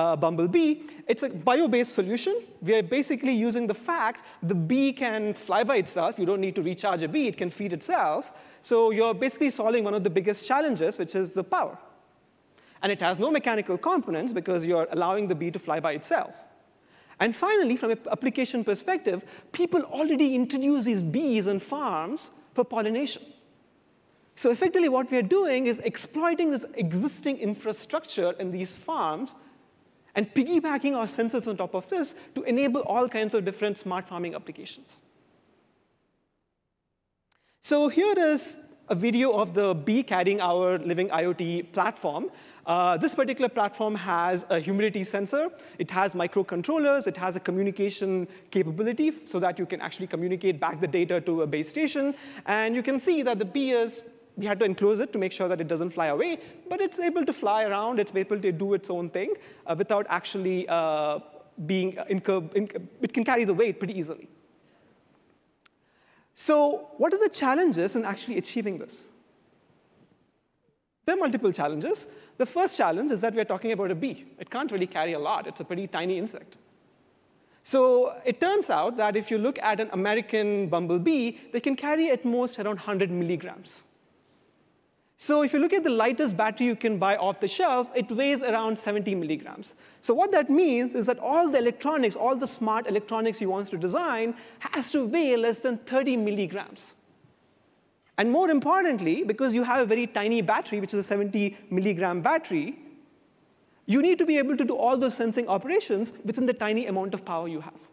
uh, 0.00 0.16
Bumblebee. 0.16 0.82
It's 1.06 1.22
a 1.22 1.28
bio-based 1.28 1.94
solution. 1.94 2.34
We 2.62 2.74
are 2.74 2.82
basically 2.82 3.32
using 3.32 3.66
the 3.66 3.74
fact 3.74 4.24
the 4.42 4.54
bee 4.54 4.92
can 4.92 5.34
fly 5.34 5.62
by 5.64 5.76
itself. 5.76 6.18
You 6.18 6.26
don't 6.26 6.40
need 6.40 6.54
to 6.54 6.62
recharge 6.62 7.02
a 7.02 7.08
bee. 7.08 7.26
It 7.28 7.36
can 7.36 7.50
feed 7.50 7.72
itself. 7.72 8.32
So 8.62 8.90
you're 8.90 9.14
basically 9.14 9.50
solving 9.50 9.84
one 9.84 9.94
of 9.94 10.04
the 10.04 10.10
biggest 10.10 10.48
challenges, 10.48 10.98
which 10.98 11.14
is 11.14 11.34
the 11.34 11.44
power. 11.44 11.76
And 12.82 12.90
it 12.90 13.00
has 13.00 13.18
no 13.18 13.30
mechanical 13.30 13.76
components 13.76 14.32
because 14.32 14.66
you're 14.66 14.88
allowing 14.90 15.28
the 15.28 15.34
bee 15.34 15.50
to 15.50 15.58
fly 15.58 15.80
by 15.80 15.92
itself. 15.92 16.44
And 17.22 17.36
finally, 17.36 17.76
from 17.76 17.90
an 17.90 17.98
application 18.10 18.64
perspective, 18.64 19.24
people 19.52 19.82
already 19.82 20.34
introduce 20.34 20.86
these 20.86 21.02
bees 21.02 21.46
in 21.46 21.60
farms 21.60 22.30
for 22.54 22.64
pollination. 22.64 23.22
So 24.34 24.50
effectively, 24.50 24.88
what 24.88 25.10
we 25.10 25.18
are 25.18 25.28
doing 25.40 25.66
is 25.66 25.80
exploiting 25.80 26.48
this 26.48 26.64
existing 26.74 27.36
infrastructure 27.38 28.32
in 28.38 28.50
these 28.50 28.74
farms 28.74 29.34
and 30.14 30.32
piggybacking 30.34 30.96
our 30.96 31.06
sensors 31.06 31.46
on 31.46 31.56
top 31.56 31.74
of 31.74 31.88
this 31.88 32.14
to 32.34 32.42
enable 32.42 32.80
all 32.82 33.08
kinds 33.08 33.34
of 33.34 33.44
different 33.44 33.78
smart 33.78 34.06
farming 34.06 34.34
applications. 34.34 34.98
So 37.60 37.88
here 37.88 38.14
is 38.16 38.70
a 38.88 38.94
video 38.94 39.32
of 39.32 39.54
the 39.54 39.74
bee 39.74 40.02
carrying 40.02 40.40
our 40.40 40.78
living 40.78 41.08
IoT 41.10 41.72
platform. 41.72 42.30
Uh, 42.66 42.96
this 42.96 43.14
particular 43.14 43.48
platform 43.48 43.94
has 43.94 44.44
a 44.50 44.58
humidity 44.58 45.04
sensor. 45.04 45.50
It 45.78 45.90
has 45.90 46.14
microcontrollers. 46.14 47.06
It 47.06 47.16
has 47.16 47.36
a 47.36 47.40
communication 47.40 48.26
capability 48.50 49.12
so 49.12 49.38
that 49.40 49.58
you 49.58 49.66
can 49.66 49.80
actually 49.80 50.08
communicate 50.08 50.58
back 50.58 50.80
the 50.80 50.86
data 50.86 51.20
to 51.22 51.42
a 51.42 51.46
base 51.46 51.68
station. 51.68 52.14
And 52.46 52.74
you 52.74 52.82
can 52.82 52.98
see 52.98 53.22
that 53.22 53.38
the 53.38 53.44
bee 53.44 53.70
is 53.70 54.02
we 54.36 54.46
had 54.46 54.58
to 54.60 54.64
enclose 54.64 55.00
it 55.00 55.12
to 55.12 55.18
make 55.18 55.32
sure 55.32 55.48
that 55.48 55.60
it 55.60 55.68
doesn't 55.68 55.90
fly 55.90 56.06
away, 56.06 56.38
but 56.68 56.80
it's 56.80 56.98
able 56.98 57.24
to 57.24 57.32
fly 57.32 57.64
around, 57.64 57.98
it's 57.98 58.14
able 58.14 58.40
to 58.40 58.52
do 58.52 58.74
its 58.74 58.90
own 58.90 59.10
thing 59.10 59.34
uh, 59.66 59.74
without 59.76 60.06
actually 60.08 60.66
uh, 60.68 61.18
being, 61.66 61.98
incur, 62.08 62.42
it 62.54 63.12
can 63.12 63.24
carry 63.24 63.44
the 63.44 63.54
weight 63.54 63.78
pretty 63.78 63.98
easily. 63.98 64.28
So 66.34 66.88
what 66.96 67.12
are 67.12 67.18
the 67.18 67.28
challenges 67.28 67.96
in 67.96 68.04
actually 68.04 68.38
achieving 68.38 68.78
this? 68.78 69.10
There 71.04 71.16
are 71.16 71.18
multiple 71.18 71.52
challenges. 71.52 72.08
The 72.38 72.46
first 72.46 72.78
challenge 72.78 73.10
is 73.10 73.20
that 73.20 73.34
we're 73.34 73.44
talking 73.44 73.72
about 73.72 73.90
a 73.90 73.94
bee. 73.94 74.26
It 74.38 74.48
can't 74.48 74.70
really 74.70 74.86
carry 74.86 75.12
a 75.12 75.18
lot. 75.18 75.46
It's 75.46 75.60
a 75.60 75.64
pretty 75.64 75.86
tiny 75.86 76.16
insect. 76.18 76.56
So 77.62 78.18
it 78.24 78.40
turns 78.40 78.70
out 78.70 78.96
that 78.96 79.16
if 79.16 79.30
you 79.30 79.38
look 79.38 79.58
at 79.58 79.80
an 79.80 79.90
American 79.92 80.68
bumblebee, 80.68 81.32
they 81.52 81.60
can 81.60 81.76
carry 81.76 82.10
at 82.10 82.24
most 82.24 82.58
around 82.58 82.76
100 82.76 83.10
milligrams. 83.10 83.82
So 85.22 85.42
if 85.42 85.52
you 85.52 85.58
look 85.58 85.74
at 85.74 85.84
the 85.84 85.90
lightest 85.90 86.34
battery 86.34 86.66
you 86.66 86.74
can 86.74 86.96
buy 86.96 87.16
off 87.16 87.40
the 87.40 87.46
shelf, 87.46 87.90
it 87.94 88.10
weighs 88.10 88.42
around 88.42 88.78
70 88.78 89.14
milligrams. 89.16 89.74
So 90.00 90.14
what 90.14 90.32
that 90.32 90.48
means 90.48 90.94
is 90.94 91.08
that 91.08 91.18
all 91.18 91.50
the 91.50 91.58
electronics, 91.58 92.16
all 92.16 92.34
the 92.34 92.46
smart 92.46 92.88
electronics 92.88 93.38
you 93.38 93.50
want 93.50 93.66
to 93.66 93.76
design 93.76 94.34
has 94.60 94.90
to 94.92 95.06
weigh 95.06 95.36
less 95.36 95.60
than 95.60 95.76
30 95.76 96.16
milligrams. 96.16 96.94
And 98.16 98.30
more 98.30 98.48
importantly, 98.48 99.22
because 99.22 99.54
you 99.54 99.62
have 99.62 99.82
a 99.82 99.84
very 99.84 100.06
tiny 100.06 100.40
battery, 100.40 100.80
which 100.80 100.94
is 100.94 101.00
a 101.00 101.02
70 101.02 101.54
milligram 101.68 102.22
battery, 102.22 102.78
you 103.84 104.00
need 104.00 104.16
to 104.20 104.24
be 104.24 104.38
able 104.38 104.56
to 104.56 104.64
do 104.64 104.74
all 104.74 104.96
those 104.96 105.14
sensing 105.14 105.46
operations 105.48 106.14
within 106.24 106.46
the 106.46 106.54
tiny 106.54 106.86
amount 106.86 107.12
of 107.12 107.26
power 107.26 107.46
you 107.46 107.60
have. 107.60 107.88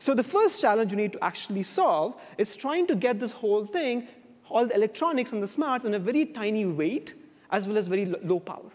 So 0.00 0.12
the 0.12 0.24
first 0.24 0.60
challenge 0.60 0.90
you 0.90 0.96
need 0.96 1.12
to 1.12 1.22
actually 1.22 1.62
solve 1.62 2.20
is 2.36 2.56
trying 2.56 2.88
to 2.88 2.96
get 2.96 3.20
this 3.20 3.30
whole 3.30 3.64
thing 3.64 4.08
all 4.54 4.66
the 4.66 4.74
electronics 4.74 5.32
and 5.32 5.42
the 5.42 5.46
smarts 5.48 5.84
in 5.84 5.94
a 5.94 5.98
very 5.98 6.24
tiny 6.24 6.64
weight 6.64 7.12
as 7.50 7.68
well 7.68 7.76
as 7.76 7.88
very 7.88 8.06
low 8.06 8.38
power. 8.38 8.70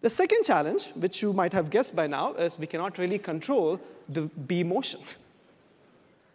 The 0.00 0.10
second 0.10 0.44
challenge, 0.44 0.92
which 0.92 1.22
you 1.22 1.32
might 1.32 1.52
have 1.52 1.68
guessed 1.68 1.94
by 1.94 2.06
now, 2.06 2.32
is 2.34 2.58
we 2.58 2.66
cannot 2.66 2.96
really 2.96 3.18
control 3.18 3.78
the 4.08 4.22
bee 4.22 4.64
motion. 4.64 5.00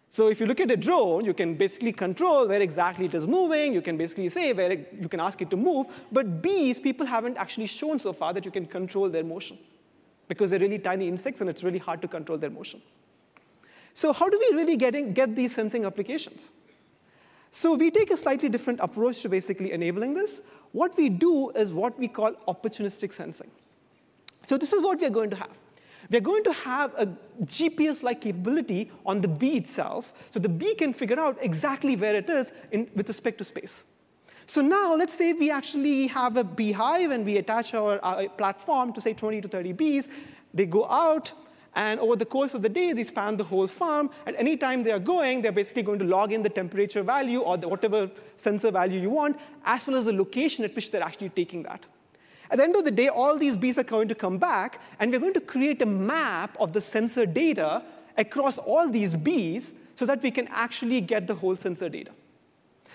So 0.09 0.27
if 0.27 0.39
you 0.39 0.45
look 0.45 0.59
at 0.59 0.69
a 0.69 0.77
drone, 0.77 1.25
you 1.25 1.33
can 1.33 1.55
basically 1.55 1.93
control 1.93 2.47
where 2.47 2.61
exactly 2.61 3.05
it 3.05 3.15
is 3.15 3.27
moving. 3.27 3.73
You 3.73 3.81
can 3.81 3.97
basically 3.97 4.29
say 4.29 4.51
where 4.53 4.71
it, 4.71 4.89
you 4.99 5.07
can 5.07 5.19
ask 5.19 5.41
it 5.41 5.49
to 5.51 5.57
move. 5.57 5.87
But 6.11 6.41
bees, 6.41 6.79
people 6.79 7.05
haven't 7.05 7.37
actually 7.37 7.67
shown 7.67 7.97
so 7.97 8.13
far 8.13 8.33
that 8.33 8.45
you 8.45 8.51
can 8.51 8.65
control 8.65 9.09
their 9.09 9.23
motion 9.23 9.57
because 10.27 10.51
they're 10.51 10.59
really 10.59 10.79
tiny 10.79 11.07
insects 11.07 11.41
and 11.41 11.49
it's 11.49 11.63
really 11.63 11.79
hard 11.79 12.01
to 12.01 12.07
control 12.07 12.37
their 12.37 12.49
motion. 12.49 12.81
So 13.93 14.11
how 14.13 14.29
do 14.29 14.37
we 14.37 14.57
really 14.57 14.75
getting, 14.75 15.13
get 15.13 15.35
these 15.35 15.55
sensing 15.55 15.85
applications? 15.85 16.49
So 17.51 17.75
we 17.75 17.91
take 17.91 18.11
a 18.11 18.17
slightly 18.17 18.49
different 18.49 18.79
approach 18.81 19.21
to 19.21 19.29
basically 19.29 19.73
enabling 19.73 20.13
this. 20.13 20.43
What 20.71 20.95
we 20.97 21.09
do 21.09 21.49
is 21.51 21.73
what 21.73 21.99
we 21.99 22.07
call 22.07 22.31
opportunistic 22.47 23.11
sensing. 23.11 23.51
So 24.45 24.57
this 24.57 24.71
is 24.71 24.81
what 24.81 24.99
we 24.99 25.05
are 25.05 25.11
going 25.11 25.29
to 25.31 25.35
have. 25.35 25.59
We're 26.09 26.21
going 26.21 26.43
to 26.45 26.53
have 26.53 26.93
a 26.97 27.07
GPS-like 27.43 28.21
capability 28.21 28.91
on 29.05 29.21
the 29.21 29.27
bee 29.27 29.57
itself, 29.57 30.13
so 30.31 30.39
the 30.39 30.49
bee 30.49 30.75
can 30.75 30.93
figure 30.93 31.19
out 31.19 31.37
exactly 31.41 31.95
where 31.95 32.15
it 32.15 32.29
is 32.29 32.51
in, 32.71 32.89
with 32.95 33.07
respect 33.07 33.37
to 33.37 33.45
space. 33.45 33.85
So 34.45 34.61
now, 34.61 34.95
let's 34.95 35.13
say 35.13 35.31
we 35.31 35.51
actually 35.51 36.07
have 36.07 36.35
a 36.35 36.43
beehive 36.43 37.11
and 37.11 37.25
we 37.25 37.37
attach 37.37 37.73
our, 37.73 38.03
our 38.03 38.27
platform 38.27 38.91
to 38.93 38.99
say 38.99 39.13
20 39.13 39.39
to 39.41 39.47
30 39.47 39.73
bees. 39.73 40.09
They 40.53 40.65
go 40.65 40.85
out, 40.89 41.31
and 41.73 41.99
over 42.01 42.17
the 42.17 42.25
course 42.25 42.53
of 42.53 42.61
the 42.61 42.69
day, 42.69 42.91
they 42.91 43.03
span 43.03 43.37
the 43.37 43.45
whole 43.45 43.67
farm. 43.67 44.09
At 44.25 44.35
any 44.37 44.57
time 44.57 44.83
they 44.83 44.91
are 44.91 44.99
going, 44.99 45.41
they're 45.41 45.53
basically 45.53 45.83
going 45.83 45.99
to 45.99 46.05
log 46.05 46.33
in 46.33 46.43
the 46.43 46.49
temperature 46.49 47.01
value 47.01 47.39
or 47.39 47.57
the, 47.57 47.67
whatever 47.67 48.11
sensor 48.35 48.71
value 48.71 48.99
you 48.99 49.09
want, 49.09 49.39
as 49.65 49.87
well 49.87 49.97
as 49.97 50.05
the 50.05 50.13
location 50.13 50.65
at 50.65 50.75
which 50.75 50.91
they're 50.91 51.03
actually 51.03 51.29
taking 51.29 51.63
that. 51.63 51.85
At 52.49 52.57
the 52.57 52.65
end 52.65 52.75
of 52.75 52.83
the 52.83 52.91
day, 52.91 53.07
all 53.07 53.37
these 53.37 53.55
bees 53.55 53.77
are 53.77 53.83
going 53.83 54.09
to 54.09 54.15
come 54.15 54.37
back, 54.37 54.81
and 54.99 55.11
we're 55.11 55.21
going 55.21 55.33
to 55.33 55.41
create 55.41 55.81
a 55.81 55.85
map 55.85 56.57
of 56.59 56.73
the 56.73 56.81
sensor 56.81 57.25
data 57.25 57.83
across 58.17 58.57
all 58.57 58.89
these 58.89 59.15
bees 59.15 59.73
so 59.95 60.05
that 60.05 60.21
we 60.21 60.31
can 60.31 60.49
actually 60.49 60.99
get 60.99 61.27
the 61.27 61.35
whole 61.35 61.55
sensor 61.55 61.87
data. 61.87 62.11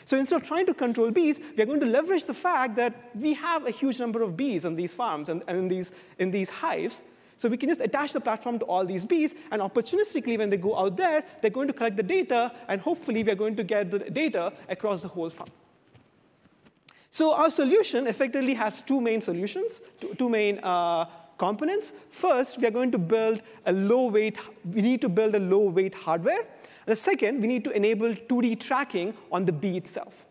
So 0.04 0.18
instead 0.18 0.40
of 0.40 0.46
trying 0.46 0.66
to 0.66 0.74
control 0.74 1.10
bees, 1.10 1.40
we 1.56 1.62
are 1.62 1.66
going 1.66 1.80
to 1.80 1.86
leverage 1.86 2.26
the 2.26 2.34
fact 2.34 2.76
that 2.76 3.10
we 3.14 3.32
have 3.32 3.66
a 3.66 3.70
huge 3.70 3.98
number 3.98 4.22
of 4.22 4.36
bees 4.36 4.66
on 4.66 4.76
these 4.76 4.92
farms 4.92 5.30
and, 5.30 5.42
and 5.48 5.58
in, 5.58 5.68
these, 5.68 5.92
in 6.18 6.30
these 6.30 6.50
hives, 6.50 7.02
so 7.36 7.48
we 7.48 7.56
can 7.56 7.68
just 7.68 7.80
attach 7.80 8.12
the 8.12 8.20
platform 8.20 8.58
to 8.58 8.64
all 8.64 8.84
these 8.84 9.04
bees, 9.04 9.34
and 9.50 9.60
opportunistically, 9.60 10.38
when 10.38 10.48
they 10.48 10.56
go 10.56 10.76
out 10.76 10.96
there, 10.96 11.22
they're 11.40 11.50
going 11.50 11.68
to 11.68 11.74
collect 11.74 11.96
the 11.96 12.02
data, 12.02 12.52
and 12.68 12.80
hopefully, 12.80 13.22
we're 13.22 13.34
going 13.34 13.56
to 13.56 13.64
get 13.64 13.90
the 13.90 13.98
data 13.98 14.52
across 14.68 15.02
the 15.02 15.08
whole 15.08 15.30
farm. 15.30 15.50
So 17.10 17.34
our 17.34 17.50
solution 17.50 18.06
effectively 18.06 18.54
has 18.54 18.80
two 18.80 19.00
main 19.00 19.20
solutions, 19.20 19.82
two, 20.00 20.14
two 20.14 20.28
main 20.28 20.60
uh, 20.62 21.06
components. 21.38 21.92
First, 22.10 22.58
we 22.58 22.66
are 22.66 22.70
going 22.70 22.90
to 22.90 22.98
build 22.98 23.42
a 23.64 23.72
low 23.72 24.08
weight, 24.08 24.38
we 24.64 24.82
need 24.82 25.00
to 25.02 25.08
build 25.08 25.34
a 25.34 25.40
low 25.40 25.70
weight 25.70 25.94
hardware. 25.94 26.46
The 26.86 26.96
second, 26.96 27.40
we 27.40 27.48
need 27.48 27.64
to 27.64 27.70
enable 27.70 28.14
2D 28.14 28.60
tracking 28.60 29.14
on 29.32 29.44
the 29.44 29.52
bee 29.52 29.76
itself. 29.76 30.26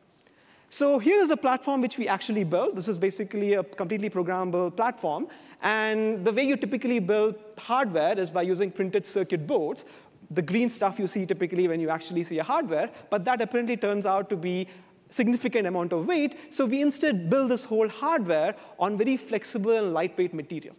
So 0.70 1.00
here 1.00 1.20
is 1.20 1.32
a 1.32 1.38
platform 1.38 1.82
which 1.82 1.98
we 1.98 2.08
actually 2.08 2.44
built. 2.44 2.76
This 2.76 2.88
is 2.88 2.98
basically 2.98 3.54
a 3.54 3.64
completely 3.64 4.10
programmable 4.10 4.76
platform. 4.76 5.28
And 5.66 6.24
the 6.24 6.32
way 6.32 6.44
you 6.44 6.58
typically 6.58 7.00
build 7.00 7.36
hardware 7.58 8.18
is 8.20 8.30
by 8.30 8.44
using 8.44 8.70
printed 8.70 9.04
circuit 9.04 9.48
boards. 9.48 9.86
The 10.30 10.44
green 10.44 10.70
stuff 10.70 11.00
you 11.00 11.08
see 11.08 11.26
typically 11.26 11.68
when 11.68 11.80
you 11.80 11.90
actually 11.90 12.22
see 12.22 12.38
a 12.38 12.44
hardware, 12.44 12.92
but 13.10 13.26
that 13.26 13.42
apparently 13.42 13.76
turns 13.76 14.06
out 14.06 14.30
to 14.30 14.38
be 14.38 14.68
significant 15.10 15.66
amount 15.66 15.92
of 15.92 16.06
weight. 16.06 16.54
So 16.54 16.68
we 16.68 16.84
instead 16.84 17.32
build 17.32 17.50
this 17.50 17.66
whole 17.66 17.90
hardware 17.90 18.56
on 18.78 18.96
very 18.96 19.18
flexible 19.18 19.72
and 19.72 19.92
lightweight 19.92 20.36
material. 20.36 20.76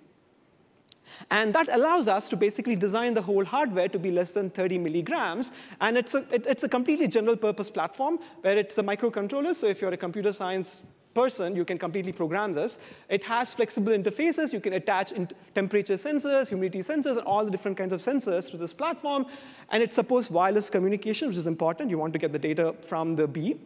And 1.33 1.53
that 1.55 1.69
allows 1.69 2.07
us 2.07 2.29
to 2.29 2.37
basically 2.37 2.77
design 2.77 3.15
the 3.15 3.23
whole 3.23 3.45
hardware 3.45 3.89
to 3.89 3.99
be 3.99 4.13
less 4.13 4.33
than 4.33 4.51
30 4.51 4.79
milligrams. 4.79 5.51
And 5.81 5.97
it's 5.97 6.15
a, 6.15 6.25
it, 6.33 6.47
it's 6.47 6.63
a 6.63 6.69
completely 6.69 7.09
general 7.09 7.37
purpose 7.37 7.71
platform 7.71 8.21
where 8.41 8.57
it's 8.57 8.79
a 8.79 8.83
microcontroller. 8.85 9.55
So 9.55 9.67
if 9.67 9.81
you're 9.81 9.93
a 9.93 9.97
computer 9.97 10.33
science 10.33 10.85
person, 11.23 11.57
you 11.57 11.65
can 11.71 11.79
completely 11.79 12.13
program 12.13 12.55
this. 12.61 12.79
It 13.09 13.25
has 13.25 13.55
flexible 13.55 13.93
interfaces. 14.01 14.53
You 14.53 14.61
can 14.67 14.75
attach 14.75 15.13
temperature 15.55 15.99
sensors, 16.07 16.49
humidity 16.49 16.83
sensors, 16.91 17.17
and 17.21 17.27
all 17.33 17.45
the 17.45 17.51
different 17.51 17.77
kinds 17.81 17.95
of 17.97 18.01
sensors 18.01 18.51
to 18.53 18.57
this 18.57 18.75
platform. 18.83 19.27
And 19.71 19.83
it 19.83 19.93
supports 19.93 20.31
wireless 20.31 20.69
communication, 20.71 21.29
which 21.29 21.41
is 21.45 21.47
important. 21.47 21.91
You 21.91 21.99
want 22.05 22.13
to 22.13 22.19
get 22.19 22.33
the 22.39 22.45
data 22.51 22.75
from 22.91 23.17
the 23.17 23.27
bee. 23.27 23.59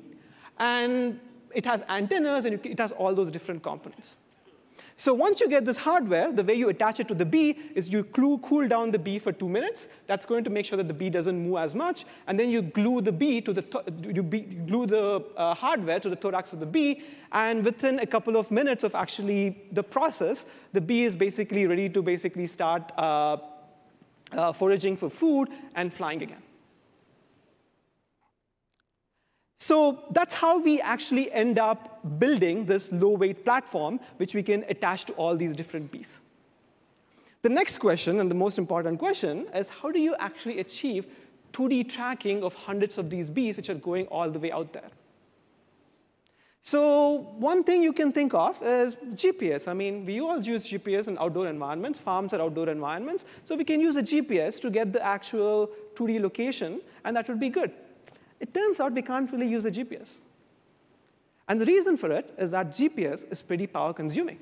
And 0.59 1.21
it 1.53 1.67
has 1.67 1.83
antennas, 1.89 2.45
and 2.45 2.65
it 2.65 2.79
has 2.79 2.93
all 2.93 3.15
those 3.15 3.31
different 3.33 3.63
components. 3.63 4.17
So 4.97 5.15
once 5.15 5.41
you 5.41 5.49
get 5.49 5.65
this 5.65 5.79
hardware, 5.79 6.31
the 6.31 6.45
way 6.45 6.53
you 6.53 6.69
attach 6.69 7.01
it 7.01 7.09
to 7.09 7.15
the 7.15 7.25
bee 7.25 7.59
is 7.75 7.91
you 7.91 8.05
cool 8.05 8.69
down 8.69 8.91
the 8.91 8.99
bee 8.99 9.19
for 9.19 9.33
two 9.33 9.49
minutes. 9.49 9.89
That's 10.07 10.27
going 10.27 10.45
to 10.45 10.51
make 10.51 10.67
sure 10.67 10.77
that 10.77 10.89
the 10.89 10.95
bee 10.95 11.09
doesn't 11.09 11.39
move 11.43 11.57
as 11.57 11.75
much. 11.75 12.05
And 12.27 12.39
then 12.39 12.51
you 12.51 12.61
glue 12.61 13.01
the 13.01 13.13
bee 13.13 13.41
to 13.41 13.53
the, 13.55 13.65
you 14.15 14.23
glue 14.23 14.85
the 14.85 15.25
uh, 15.39 15.55
hardware 15.55 16.01
to 16.01 16.11
the 16.11 16.17
thorax 16.17 16.53
of 16.53 16.61
the 16.61 16.67
bee. 16.67 17.03
And 17.33 17.65
within 17.65 17.99
a 18.01 18.07
couple 18.07 18.37
of 18.37 18.51
minutes 18.51 18.85
of 18.85 18.95
actually 18.95 19.63
the 19.73 19.83
process, 19.83 20.45
the 20.75 20.83
bee 20.83 21.05
is 21.05 21.17
basically 21.17 21.67
ready 21.67 21.89
to 21.89 22.03
basically 22.03 22.47
start 22.47 22.93
uh, 22.99 23.39
uh, 24.33 24.53
foraging 24.53 24.99
for 24.99 25.09
food 25.09 25.49
and 25.75 25.91
flying 25.91 26.23
again. 26.23 26.43
So 29.63 30.03
that's 30.11 30.33
how 30.33 30.59
we 30.59 30.81
actually 30.81 31.31
end 31.31 31.59
up 31.59 32.01
building 32.19 32.65
this 32.65 32.91
low-weight 32.93 33.45
platform, 33.45 34.01
which 34.17 34.35
we 34.35 34.43
can 34.43 34.65
attach 34.71 35.05
to 35.05 35.13
all 35.13 35.37
these 35.37 35.55
different 35.55 35.93
bees. 35.93 36.21
The 37.43 37.51
next 37.51 37.77
question, 37.77 38.21
and 38.21 38.31
the 38.31 38.35
most 38.35 38.57
important 38.57 38.99
question, 38.99 39.47
is 39.55 39.69
how 39.69 39.93
do 39.93 40.01
you 40.01 40.17
actually 40.19 40.61
achieve 40.61 41.07
2D 41.53 41.91
tracking 41.91 42.43
of 42.43 42.55
hundreds 42.55 42.97
of 42.97 43.11
these 43.11 43.29
bees 43.29 43.59
which 43.59 43.69
are 43.69 43.75
going 43.75 44.07
all 44.07 44.31
the 44.31 44.39
way 44.39 44.51
out 44.51 44.73
there? 44.73 44.89
So 46.63 47.35
one 47.39 47.63
thing 47.63 47.83
you 47.83 47.93
can 47.93 48.13
think 48.13 48.33
of 48.33 48.63
is 48.63 48.95
GPS. 48.95 49.69
I 49.69 49.75
mean, 49.75 50.07
we 50.07 50.21
all 50.21 50.41
use 50.41 50.71
GPS 50.71 51.09
in 51.09 51.19
outdoor 51.19 51.49
environments. 51.49 52.01
Farms 52.01 52.33
are 52.33 52.41
outdoor 52.41 52.71
environments. 52.71 53.27
So 53.45 53.57
we 53.57 53.65
can 53.65 53.81
use 53.81 53.97
a 53.97 54.03
GPS 54.03 54.59
to 54.63 54.71
get 54.71 54.95
the 54.95 55.05
actual 55.05 55.71
2D 55.97 56.19
location, 56.21 56.81
and 57.05 57.15
that 57.15 57.29
would 57.29 57.41
be 57.41 57.51
good. 57.51 57.73
It 58.41 58.55
turns 58.55 58.81
out 58.81 58.93
we 58.93 59.03
can't 59.03 59.31
really 59.31 59.47
use 59.47 59.67
a 59.67 59.71
GPS. 59.71 60.19
And 61.47 61.61
the 61.61 61.67
reason 61.67 61.97
for 61.97 62.11
it 62.11 62.33
is 62.39 62.53
that 62.53 62.69
GPS 62.69 63.31
is 63.31 63.43
pretty 63.43 63.67
power 63.67 63.93
consuming. 63.93 64.39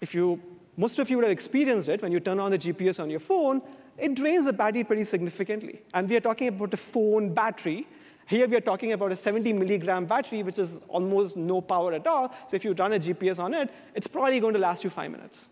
If 0.00 0.14
you, 0.14 0.40
most 0.76 0.98
of 0.98 1.08
you 1.08 1.16
would 1.16 1.24
have 1.24 1.32
experienced 1.32 1.88
it 1.88 2.02
when 2.02 2.12
you 2.12 2.20
turn 2.20 2.38
on 2.38 2.50
the 2.50 2.58
GPS 2.58 3.00
on 3.00 3.08
your 3.08 3.20
phone, 3.20 3.62
it 3.96 4.14
drains 4.14 4.44
the 4.46 4.52
battery 4.52 4.84
pretty 4.84 5.04
significantly. 5.04 5.80
And 5.94 6.08
we 6.08 6.16
are 6.16 6.20
talking 6.20 6.48
about 6.48 6.74
a 6.74 6.76
phone 6.76 7.32
battery. 7.32 7.86
Here 8.26 8.48
we 8.48 8.56
are 8.56 8.60
talking 8.60 8.92
about 8.92 9.12
a 9.12 9.16
70 9.16 9.52
milligram 9.52 10.06
battery, 10.06 10.42
which 10.42 10.58
is 10.58 10.80
almost 10.88 11.36
no 11.36 11.60
power 11.60 11.92
at 11.92 12.06
all. 12.06 12.34
So 12.48 12.56
if 12.56 12.64
you 12.64 12.72
run 12.72 12.92
a 12.92 12.98
GPS 12.98 13.38
on 13.38 13.54
it, 13.54 13.70
it's 13.94 14.06
probably 14.06 14.40
going 14.40 14.54
to 14.54 14.60
last 14.60 14.82
you 14.82 14.90
five 14.90 15.10
minutes. 15.10 15.48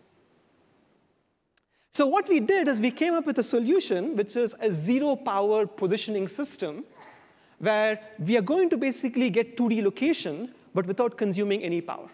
So 1.91 2.07
what 2.07 2.27
we 2.27 2.39
did 2.39 2.67
is 2.67 2.81
we 2.81 2.91
came 2.91 3.13
up 3.13 3.25
with 3.25 3.37
a 3.37 3.43
solution, 3.43 4.17
which 4.17 4.35
is 4.35 4.55
a 4.59 4.73
zero 4.73 5.15
power 5.15 5.67
positioning 5.67 6.27
system 6.27 6.83
where 7.63 7.99
we 8.19 8.37
are 8.37 8.41
going 8.41 8.69
to 8.69 8.77
basically 8.77 9.29
get 9.29 9.57
2D 9.57 9.83
location, 9.83 10.53
but 10.73 10.85
without 10.85 11.17
consuming 11.17 11.63
any 11.63 11.81
power. 11.81 12.09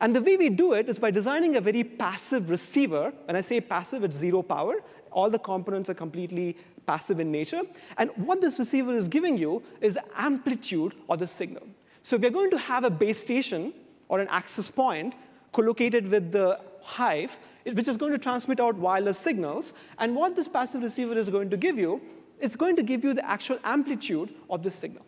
And 0.00 0.14
the 0.14 0.22
way 0.22 0.36
we 0.36 0.48
do 0.48 0.74
it 0.74 0.88
is 0.88 0.98
by 0.98 1.10
designing 1.10 1.56
a 1.56 1.60
very 1.60 1.82
passive 1.82 2.50
receiver. 2.50 3.12
When 3.24 3.36
I 3.36 3.40
say 3.40 3.60
passive, 3.60 4.04
it's 4.04 4.16
zero 4.16 4.42
power. 4.42 4.76
All 5.10 5.28
the 5.30 5.38
components 5.38 5.90
are 5.90 5.94
completely 5.94 6.56
passive 6.86 7.20
in 7.20 7.32
nature. 7.32 7.62
And 7.96 8.10
what 8.16 8.40
this 8.40 8.58
receiver 8.58 8.92
is 8.92 9.08
giving 9.08 9.36
you 9.36 9.62
is 9.80 9.98
amplitude 10.16 10.94
of 11.08 11.18
the 11.18 11.26
signal. 11.26 11.66
So 12.02 12.16
we're 12.16 12.30
going 12.30 12.50
to 12.50 12.58
have 12.58 12.84
a 12.84 12.90
base 12.90 13.18
station 13.18 13.74
or 14.08 14.20
an 14.20 14.28
access 14.28 14.70
point 14.70 15.14
collocated 15.52 16.08
with 16.10 16.32
the 16.32 16.60
hive, 16.82 17.38
which 17.64 17.88
is 17.88 17.96
going 17.96 18.12
to 18.12 18.18
transmit 18.18 18.60
out 18.60 18.76
wireless 18.76 19.18
signals. 19.18 19.74
And 19.98 20.14
what 20.14 20.36
this 20.36 20.48
passive 20.48 20.82
receiver 20.82 21.14
is 21.14 21.28
going 21.28 21.50
to 21.50 21.56
give 21.56 21.78
you 21.78 22.00
it's 22.40 22.56
going 22.56 22.76
to 22.76 22.82
give 22.82 23.04
you 23.04 23.14
the 23.14 23.28
actual 23.28 23.58
amplitude 23.64 24.34
of 24.48 24.62
the 24.62 24.70
signal. 24.70 25.04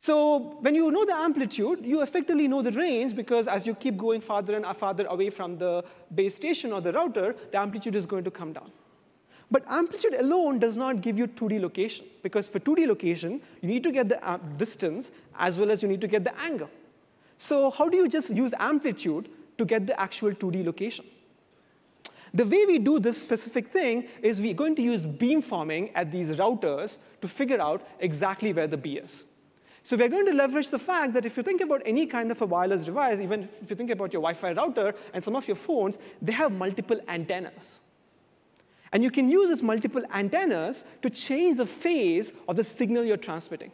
So 0.00 0.58
when 0.60 0.74
you 0.74 0.90
know 0.90 1.04
the 1.04 1.14
amplitude, 1.14 1.80
you 1.84 2.02
effectively 2.02 2.46
know 2.46 2.62
the 2.62 2.70
range 2.70 3.16
because 3.16 3.48
as 3.48 3.66
you 3.66 3.74
keep 3.74 3.96
going 3.96 4.20
farther 4.20 4.54
and 4.54 4.64
farther 4.76 5.06
away 5.06 5.28
from 5.28 5.58
the 5.58 5.84
base 6.14 6.36
station 6.36 6.72
or 6.72 6.80
the 6.80 6.92
router, 6.92 7.34
the 7.50 7.58
amplitude 7.58 7.96
is 7.96 8.06
going 8.06 8.24
to 8.24 8.30
come 8.30 8.52
down. 8.52 8.70
But 9.50 9.64
amplitude 9.68 10.14
alone 10.14 10.58
does 10.58 10.76
not 10.76 11.00
give 11.00 11.18
you 11.18 11.26
2D 11.26 11.60
location 11.60 12.06
because 12.22 12.48
for 12.48 12.60
2D 12.60 12.86
location, 12.86 13.40
you 13.60 13.68
need 13.68 13.82
to 13.82 13.90
get 13.90 14.08
the 14.08 14.40
distance 14.56 15.10
as 15.38 15.58
well 15.58 15.70
as 15.70 15.82
you 15.82 15.88
need 15.88 16.00
to 16.02 16.08
get 16.08 16.22
the 16.22 16.38
angle. 16.42 16.70
So 17.38 17.70
how 17.70 17.88
do 17.88 17.96
you 17.96 18.08
just 18.08 18.34
use 18.34 18.54
amplitude 18.58 19.28
to 19.56 19.64
get 19.64 19.86
the 19.86 19.98
actual 19.98 20.32
2D 20.32 20.64
location? 20.64 21.04
The 22.34 22.44
way 22.44 22.64
we 22.66 22.78
do 22.78 22.98
this 22.98 23.18
specific 23.18 23.66
thing 23.66 24.08
is 24.22 24.40
we're 24.40 24.54
going 24.54 24.76
to 24.76 24.82
use 24.82 25.06
beamforming 25.06 25.90
at 25.94 26.12
these 26.12 26.36
routers 26.36 26.98
to 27.20 27.28
figure 27.28 27.60
out 27.60 27.86
exactly 28.00 28.52
where 28.52 28.66
the 28.66 28.76
bee 28.76 28.98
is. 28.98 29.24
So 29.82 29.96
we're 29.96 30.08
going 30.08 30.26
to 30.26 30.34
leverage 30.34 30.68
the 30.68 30.78
fact 30.78 31.14
that 31.14 31.24
if 31.24 31.36
you 31.36 31.42
think 31.42 31.62
about 31.62 31.80
any 31.86 32.04
kind 32.06 32.30
of 32.30 32.42
a 32.42 32.46
wireless 32.46 32.84
device, 32.84 33.20
even 33.20 33.48
if 33.62 33.70
you 33.70 33.76
think 33.76 33.90
about 33.90 34.12
your 34.12 34.20
Wi-Fi 34.20 34.52
router 34.52 34.94
and 35.14 35.24
some 35.24 35.34
of 35.34 35.48
your 35.48 35.56
phones, 35.56 35.98
they 36.20 36.32
have 36.32 36.52
multiple 36.52 37.00
antennas. 37.08 37.80
And 38.92 39.02
you 39.02 39.10
can 39.10 39.30
use 39.30 39.48
these 39.48 39.62
multiple 39.62 40.02
antennas 40.12 40.84
to 41.02 41.10
change 41.10 41.58
the 41.58 41.66
phase 41.66 42.32
of 42.48 42.56
the 42.56 42.64
signal 42.64 43.04
you're 43.04 43.16
transmitting. 43.16 43.70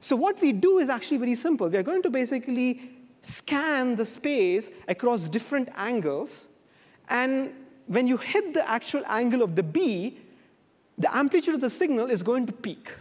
So 0.00 0.16
what 0.16 0.40
we 0.40 0.52
do 0.52 0.78
is 0.78 0.88
actually 0.88 1.18
very 1.18 1.34
simple. 1.34 1.68
We 1.68 1.76
are 1.76 1.82
going 1.82 2.02
to 2.02 2.10
basically 2.10 2.90
scan 3.20 3.96
the 3.96 4.04
space 4.04 4.70
across 4.88 5.28
different 5.28 5.68
angles 5.76 6.48
and 7.08 7.52
when 7.86 8.06
you 8.06 8.16
hit 8.16 8.54
the 8.54 8.68
actual 8.68 9.02
angle 9.06 9.42
of 9.42 9.56
the 9.56 9.62
bee, 9.62 10.18
the 10.98 11.14
amplitude 11.14 11.54
of 11.54 11.60
the 11.60 11.70
signal 11.70 12.10
is 12.10 12.22
going 12.22 12.46
to 12.46 12.52
peak. 12.52 12.92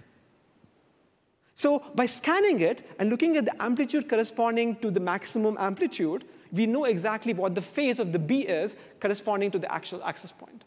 So 1.54 1.84
by 1.94 2.08
scanning 2.08 2.62
it 2.62 2.88
and 2.98 3.10
looking 3.10 3.38
at 3.38 3.46
the 3.46 3.62
amplitude 3.62 4.10
corresponding 4.10 4.78
to 4.78 4.90
the 4.90 5.00
maximum 5.00 5.58
amplitude, 5.60 6.26
we 6.52 6.66
know 6.66 6.86
exactly 6.86 7.34
what 7.34 7.56
the 7.56 7.62
phase 7.62 8.00
of 8.00 8.12
the 8.12 8.20
bee 8.20 8.48
is 8.48 8.76
corresponding 9.00 9.52
to 9.52 9.60
the 9.60 9.72
actual 9.72 10.04
access 10.04 10.32
point. 10.32 10.64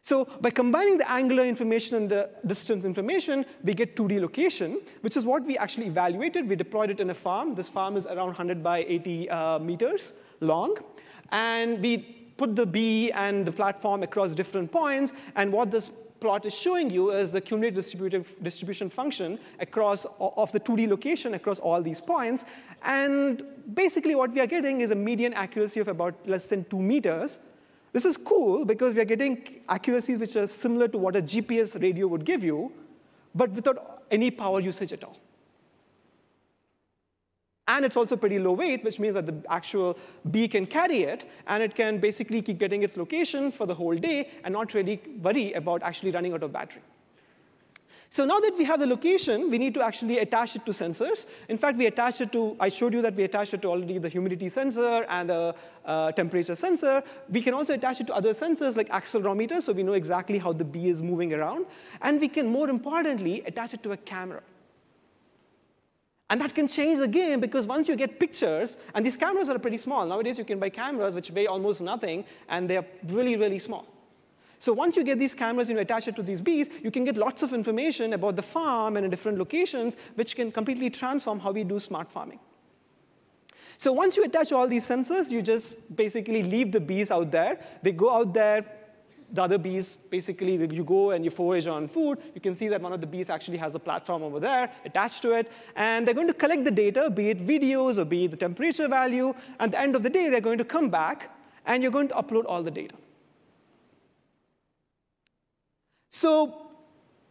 So 0.00 0.24
by 0.40 0.50
combining 0.50 0.98
the 0.98 1.10
angular 1.10 1.44
information 1.44 1.96
and 1.96 2.08
the 2.08 2.30
distance 2.46 2.84
information, 2.84 3.44
we 3.64 3.74
get 3.74 3.96
2D 3.96 4.20
location, 4.20 4.80
which 5.00 5.16
is 5.16 5.24
what 5.24 5.44
we 5.44 5.58
actually 5.58 5.86
evaluated. 5.86 6.48
We 6.48 6.54
deployed 6.54 6.90
it 6.90 7.00
in 7.00 7.10
a 7.10 7.14
farm. 7.14 7.56
This 7.56 7.68
farm 7.68 7.96
is 7.96 8.06
around 8.06 8.28
100 8.28 8.62
by 8.62 8.84
80 8.88 9.28
uh, 9.28 9.58
meters 9.58 10.12
long. 10.40 10.76
And 11.32 11.82
we 11.82 12.25
put 12.36 12.54
the 12.56 12.66
bee 12.66 13.12
and 13.12 13.46
the 13.46 13.52
platform 13.52 14.02
across 14.02 14.34
different 14.34 14.70
points, 14.70 15.12
and 15.36 15.52
what 15.52 15.70
this 15.70 15.90
plot 16.20 16.46
is 16.46 16.58
showing 16.58 16.90
you 16.90 17.10
is 17.10 17.32
the 17.32 17.40
cumulative 17.40 18.34
distribution 18.42 18.88
function 18.88 19.38
across 19.60 20.06
of 20.18 20.50
the 20.52 20.60
2D 20.60 20.88
location 20.88 21.34
across 21.34 21.58
all 21.58 21.82
these 21.82 22.00
points. 22.00 22.44
And 22.82 23.42
basically 23.74 24.14
what 24.14 24.30
we 24.32 24.40
are 24.40 24.46
getting 24.46 24.80
is 24.80 24.90
a 24.90 24.94
median 24.94 25.34
accuracy 25.34 25.80
of 25.80 25.88
about 25.88 26.14
less 26.26 26.48
than 26.48 26.64
two 26.64 26.80
meters. 26.80 27.40
This 27.92 28.04
is 28.04 28.16
cool 28.16 28.64
because 28.64 28.94
we 28.94 29.00
are 29.00 29.06
getting 29.06 29.60
accuracies 29.68 30.18
which 30.18 30.36
are 30.36 30.46
similar 30.46 30.88
to 30.88 30.98
what 30.98 31.16
a 31.16 31.22
GPS 31.22 31.80
radio 31.80 32.06
would 32.06 32.24
give 32.24 32.42
you, 32.42 32.72
but 33.34 33.50
without 33.50 34.02
any 34.10 34.30
power 34.30 34.60
usage 34.60 34.92
at 34.92 35.04
all. 35.04 35.18
And 37.68 37.84
it's 37.84 37.96
also 37.96 38.16
pretty 38.16 38.38
low 38.38 38.52
weight, 38.52 38.84
which 38.84 39.00
means 39.00 39.14
that 39.14 39.26
the 39.26 39.42
actual 39.48 39.98
bee 40.30 40.46
can 40.46 40.66
carry 40.66 41.02
it, 41.02 41.28
and 41.48 41.62
it 41.62 41.74
can 41.74 41.98
basically 41.98 42.40
keep 42.40 42.58
getting 42.58 42.82
its 42.82 42.96
location 42.96 43.50
for 43.50 43.66
the 43.66 43.74
whole 43.74 43.96
day 43.96 44.30
and 44.44 44.52
not 44.52 44.72
really 44.72 45.00
worry 45.20 45.52
about 45.52 45.82
actually 45.82 46.12
running 46.12 46.32
out 46.32 46.44
of 46.44 46.52
battery. 46.52 46.82
So 48.08 48.24
now 48.24 48.38
that 48.38 48.52
we 48.56 48.64
have 48.64 48.78
the 48.78 48.86
location, 48.86 49.50
we 49.50 49.58
need 49.58 49.74
to 49.74 49.82
actually 49.82 50.18
attach 50.18 50.54
it 50.54 50.64
to 50.66 50.72
sensors. 50.72 51.26
In 51.48 51.58
fact, 51.58 51.76
we 51.76 51.86
attached 51.86 52.20
it 52.20 52.30
to, 52.32 52.56
I 52.60 52.68
showed 52.68 52.94
you 52.94 53.02
that 53.02 53.14
we 53.14 53.24
attached 53.24 53.52
it 53.52 53.62
to 53.62 53.68
already 53.68 53.98
the 53.98 54.08
humidity 54.08 54.48
sensor 54.48 55.04
and 55.08 55.28
the 55.28 55.54
uh, 55.84 56.12
temperature 56.12 56.54
sensor. 56.54 57.02
We 57.28 57.42
can 57.42 57.52
also 57.52 57.74
attach 57.74 58.00
it 58.00 58.06
to 58.06 58.14
other 58.14 58.30
sensors 58.30 58.76
like 58.76 58.88
accelerometers, 58.90 59.62
so 59.62 59.72
we 59.72 59.82
know 59.82 59.94
exactly 59.94 60.38
how 60.38 60.52
the 60.52 60.64
bee 60.64 60.88
is 60.88 61.02
moving 61.02 61.34
around. 61.34 61.66
And 62.00 62.20
we 62.20 62.28
can, 62.28 62.46
more 62.46 62.68
importantly, 62.70 63.42
attach 63.44 63.74
it 63.74 63.82
to 63.82 63.92
a 63.92 63.96
camera. 63.96 64.42
And 66.28 66.40
that 66.40 66.54
can 66.54 66.66
change 66.66 66.98
the 66.98 67.08
game 67.08 67.38
because 67.38 67.68
once 67.68 67.88
you 67.88 67.94
get 67.94 68.18
pictures, 68.18 68.78
and 68.94 69.06
these 69.06 69.16
cameras 69.16 69.48
are 69.48 69.58
pretty 69.58 69.78
small. 69.78 70.04
Nowadays, 70.04 70.38
you 70.38 70.44
can 70.44 70.58
buy 70.58 70.70
cameras 70.70 71.14
which 71.14 71.30
weigh 71.30 71.46
almost 71.46 71.80
nothing, 71.80 72.24
and 72.48 72.68
they're 72.68 72.84
really, 73.08 73.36
really 73.36 73.60
small. 73.60 73.86
So 74.58 74.72
once 74.72 74.96
you 74.96 75.04
get 75.04 75.18
these 75.18 75.34
cameras 75.34 75.68
and 75.68 75.76
you 75.76 75.82
attach 75.82 76.08
it 76.08 76.16
to 76.16 76.22
these 76.22 76.40
bees, 76.40 76.68
you 76.82 76.90
can 76.90 77.04
get 77.04 77.16
lots 77.16 77.42
of 77.42 77.52
information 77.52 78.14
about 78.14 78.36
the 78.36 78.42
farm 78.42 78.96
and 78.96 79.04
in 79.04 79.10
different 79.10 79.38
locations, 79.38 79.96
which 80.14 80.34
can 80.34 80.50
completely 80.50 80.90
transform 80.90 81.38
how 81.40 81.52
we 81.52 81.62
do 81.62 81.78
smart 81.78 82.10
farming. 82.10 82.40
So 83.76 83.92
once 83.92 84.16
you 84.16 84.24
attach 84.24 84.52
all 84.52 84.66
these 84.66 84.88
sensors, 84.88 85.30
you 85.30 85.42
just 85.42 85.94
basically 85.94 86.42
leave 86.42 86.72
the 86.72 86.80
bees 86.80 87.10
out 87.10 87.30
there. 87.30 87.60
They 87.82 87.92
go 87.92 88.14
out 88.14 88.32
there, 88.32 88.64
the 89.36 89.42
other 89.42 89.58
bees, 89.58 89.94
basically, 89.94 90.54
you 90.54 90.82
go 90.82 91.12
and 91.12 91.24
you 91.24 91.30
forage 91.30 91.66
on 91.66 91.86
food, 91.86 92.18
you 92.34 92.40
can 92.40 92.56
see 92.56 92.68
that 92.68 92.80
one 92.80 92.92
of 92.92 93.00
the 93.00 93.06
bees 93.06 93.30
actually 93.30 93.58
has 93.58 93.74
a 93.74 93.78
platform 93.78 94.22
over 94.22 94.40
there 94.40 94.70
attached 94.84 95.22
to 95.22 95.32
it, 95.32 95.50
and 95.76 96.06
they're 96.06 96.14
going 96.14 96.26
to 96.26 96.34
collect 96.34 96.64
the 96.64 96.70
data, 96.70 97.08
be 97.08 97.30
it 97.30 97.38
videos 97.38 97.98
or 97.98 98.04
be 98.04 98.24
it 98.24 98.32
the 98.32 98.36
temperature 98.36 98.88
value. 98.88 99.32
At 99.60 99.70
the 99.70 99.80
end 99.80 99.94
of 99.94 100.02
the 100.02 100.10
day, 100.10 100.28
they're 100.28 100.40
going 100.40 100.58
to 100.58 100.64
come 100.64 100.90
back, 100.90 101.30
and 101.66 101.82
you're 101.82 101.92
going 101.92 102.08
to 102.08 102.14
upload 102.14 102.44
all 102.46 102.62
the 102.62 102.70
data. 102.70 102.96
So 106.10 106.65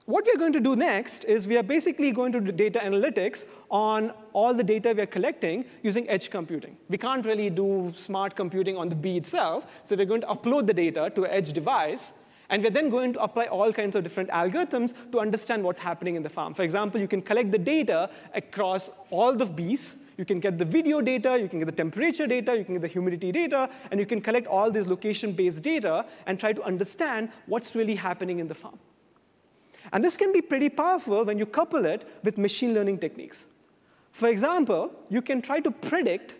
what 0.05 0.23
we're 0.27 0.37
going 0.37 0.53
to 0.53 0.59
do 0.59 0.75
next 0.75 1.23
is 1.23 1.47
we 1.47 1.57
are 1.57 1.63
basically 1.63 2.11
going 2.11 2.31
to 2.31 2.39
do 2.39 2.51
data 2.51 2.79
analytics 2.79 3.47
on 3.71 4.13
all 4.33 4.53
the 4.53 4.63
data 4.63 4.93
we're 4.95 5.07
collecting 5.07 5.65
using 5.81 6.07
edge 6.07 6.29
computing. 6.29 6.77
We 6.89 6.97
can't 6.99 7.25
really 7.25 7.49
do 7.49 7.91
smart 7.95 8.35
computing 8.35 8.77
on 8.77 8.89
the 8.89 8.95
bee 8.95 9.17
itself, 9.17 9.65
so 9.83 9.95
we're 9.95 10.05
going 10.05 10.21
to 10.21 10.27
upload 10.27 10.67
the 10.67 10.75
data 10.75 11.11
to 11.15 11.23
an 11.23 11.31
edge 11.31 11.53
device, 11.53 12.13
and 12.49 12.61
we're 12.61 12.69
then 12.69 12.89
going 12.89 13.13
to 13.13 13.23
apply 13.23 13.45
all 13.47 13.73
kinds 13.73 13.95
of 13.95 14.03
different 14.03 14.29
algorithms 14.29 14.93
to 15.11 15.19
understand 15.19 15.63
what's 15.63 15.79
happening 15.79 16.13
in 16.13 16.21
the 16.21 16.29
farm. 16.29 16.53
For 16.53 16.61
example, 16.61 17.01
you 17.01 17.07
can 17.07 17.23
collect 17.23 17.51
the 17.51 17.57
data 17.57 18.11
across 18.35 18.91
all 19.09 19.35
the 19.35 19.47
bees, 19.47 19.97
you 20.17 20.25
can 20.25 20.39
get 20.39 20.59
the 20.59 20.65
video 20.65 21.01
data, 21.01 21.35
you 21.41 21.49
can 21.49 21.57
get 21.57 21.65
the 21.65 21.71
temperature 21.71 22.27
data, 22.27 22.55
you 22.55 22.63
can 22.63 22.75
get 22.75 22.83
the 22.83 22.87
humidity 22.87 23.31
data, 23.31 23.71
and 23.89 23.99
you 23.99 24.05
can 24.05 24.21
collect 24.21 24.45
all 24.45 24.69
this 24.69 24.87
location-based 24.87 25.63
data 25.63 26.05
and 26.27 26.39
try 26.39 26.53
to 26.53 26.61
understand 26.61 27.31
what's 27.47 27.75
really 27.75 27.95
happening 27.95 28.37
in 28.37 28.47
the 28.47 28.55
farm. 28.55 28.77
And 29.91 30.03
this 30.03 30.17
can 30.17 30.33
be 30.33 30.41
pretty 30.41 30.69
powerful 30.69 31.25
when 31.25 31.37
you 31.37 31.45
couple 31.45 31.85
it 31.85 32.07
with 32.23 32.37
machine 32.37 32.73
learning 32.73 32.99
techniques. 32.99 33.47
For 34.11 34.27
example, 34.27 34.93
you 35.09 35.21
can 35.21 35.41
try 35.41 35.59
to 35.59 35.71
predict 35.71 36.35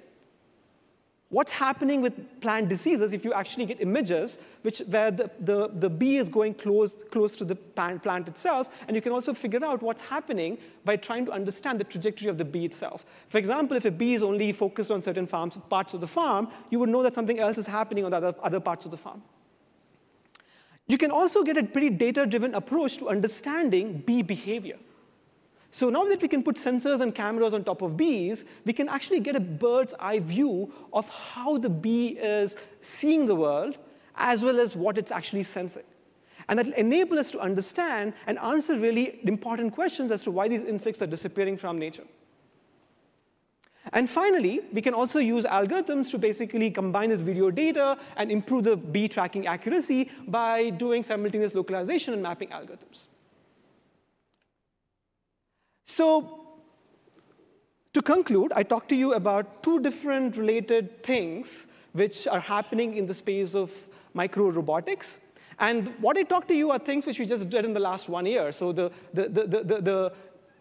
what's 1.30 1.52
happening 1.52 2.02
with 2.02 2.40
plant 2.40 2.70
diseases 2.70 3.12
if 3.12 3.26
you 3.26 3.34
actually 3.34 3.66
get 3.66 3.82
images 3.82 4.38
which, 4.62 4.80
where 4.88 5.12
the, 5.12 5.30
the, 5.40 5.70
the 5.74 5.90
bee 5.90 6.18
is 6.18 6.30
going 6.30 6.54
close, 6.54 7.04
close 7.12 7.36
to 7.36 7.44
the 7.44 7.56
plant, 7.56 8.28
itself, 8.28 8.70
and 8.88 8.96
you 8.96 9.02
can 9.02 9.12
also 9.12 9.34
figure 9.34 9.64
out 9.66 9.82
what's 9.82 10.02
happening 10.02 10.58
by 10.86 10.96
trying 10.96 11.26
to 11.26 11.32
understand 11.32 11.80
the 11.80 11.84
trajectory 11.84 12.30
of 12.30 12.38
the 12.38 12.46
bee 12.46 12.64
itself. 12.64 13.06
For 13.28 13.38
example, 13.38 13.76
if 13.76 13.86
a 13.86 13.92
bee 13.92 14.14
is 14.14 14.24
only 14.24 14.54
focused 14.54 14.92
on 14.92 15.02
certain 15.02 15.28
farms, 15.28 15.58
parts 15.70 15.94
of 15.94 16.02
the 16.02 16.08
farm, 16.08 16.48
you 16.70 16.80
would 16.80 16.90
know 16.90 17.04
that 17.04 17.16
something 17.16 17.40
else 17.40 17.58
is 17.58 17.68
happening 17.68 18.06
on 18.06 18.12
the 18.12 18.18
other, 18.18 18.36
other 18.42 18.60
parts 18.60 18.86
of 18.86 18.92
the 18.92 18.98
farm. 18.98 19.22
You 20.88 20.98
can 20.98 21.12
also 21.12 21.44
get 21.44 21.58
a 21.58 21.64
pretty 21.64 21.90
data-driven 21.90 22.54
approach 22.54 22.98
to 22.98 23.10
understanding 23.10 24.04
bee 24.06 24.22
behavior. 24.22 24.78
So 25.72 25.90
now 25.90 26.06
that 26.06 26.22
we 26.22 26.28
can 26.28 26.42
put 26.42 26.56
sensors 26.56 27.02
and 27.02 27.14
cameras 27.14 27.54
on 27.54 27.64
top 27.64 27.82
of 27.82 27.98
bees, 27.98 28.46
we 28.66 28.72
can 28.72 28.88
actually 28.88 29.20
get 29.20 29.36
a 29.36 29.40
bird's 29.40 29.94
eye 30.00 30.20
view 30.20 30.72
of 30.94 31.10
how 31.10 31.58
the 31.58 31.70
bee 31.70 32.18
is 32.20 32.56
seeing 32.80 33.26
the 33.26 33.36
world 33.36 33.78
as 34.16 34.44
well 34.44 34.60
as 34.60 34.76
what 34.76 34.98
it's 34.98 35.12
actually 35.12 35.44
sensing. 35.44 35.84
And 36.48 36.60
that 36.60 36.68
will 36.68 36.74
enable 36.76 37.20
us 37.20 37.32
to 37.32 37.40
understand 37.40 38.14
and 38.28 38.38
answer 38.40 38.80
really 38.80 39.20
important 39.24 39.74
questions 39.74 40.12
as 40.12 40.24
to 40.24 40.32
why 40.32 40.48
these 40.48 40.64
insects 40.64 41.02
are 41.02 41.08
disappearing 41.08 41.58
from 41.58 41.80
nature. 41.80 42.06
And 43.96 44.10
finally, 44.10 44.60
we 44.74 44.82
can 44.82 44.94
also 44.94 45.20
use 45.20 45.46
algorithms 45.46 46.12
to 46.12 46.18
basically 46.18 46.70
combine 46.70 47.10
this 47.10 47.22
video 47.22 47.50
data 47.50 47.98
and 48.18 48.30
improve 48.30 48.66
the 48.66 48.76
bee 48.76 49.08
tracking 49.08 49.48
accuracy 49.48 50.12
by 50.28 50.70
doing 50.72 51.02
simultaneous 51.02 51.56
localization 51.56 52.14
and 52.14 52.22
mapping 52.22 52.50
algorithms. 52.50 53.08
So 55.86 56.58
to 57.94 58.02
conclude, 58.02 58.52
I 58.54 58.64
talked 58.64 58.90
to 58.90 58.96
you 58.96 59.14
about 59.14 59.64
two 59.64 59.80
different 59.80 60.36
related 60.36 61.02
things 61.02 61.68
which 61.94 62.28
are 62.28 62.42
happening 62.42 62.98
in 62.98 63.06
the 63.06 63.14
space 63.14 63.56
of 63.56 63.72
micro 64.14 64.50
robotics. 64.50 65.22
And 65.58 65.94
what 66.02 66.18
I 66.18 66.24
talked 66.24 66.50
to 66.50 66.54
you 66.54 66.72
are 66.72 66.80
things 66.80 67.06
which 67.06 67.18
we 67.18 67.26
just 67.26 67.48
did 67.50 67.64
in 67.64 67.74
the 67.74 67.80
last 67.80 68.10
one 68.10 68.26
year. 68.26 68.52
So 68.52 68.74
the, 68.74 68.92
the, 69.14 69.30
the, 69.30 69.48
the, 69.48 69.64
the, 69.64 70.14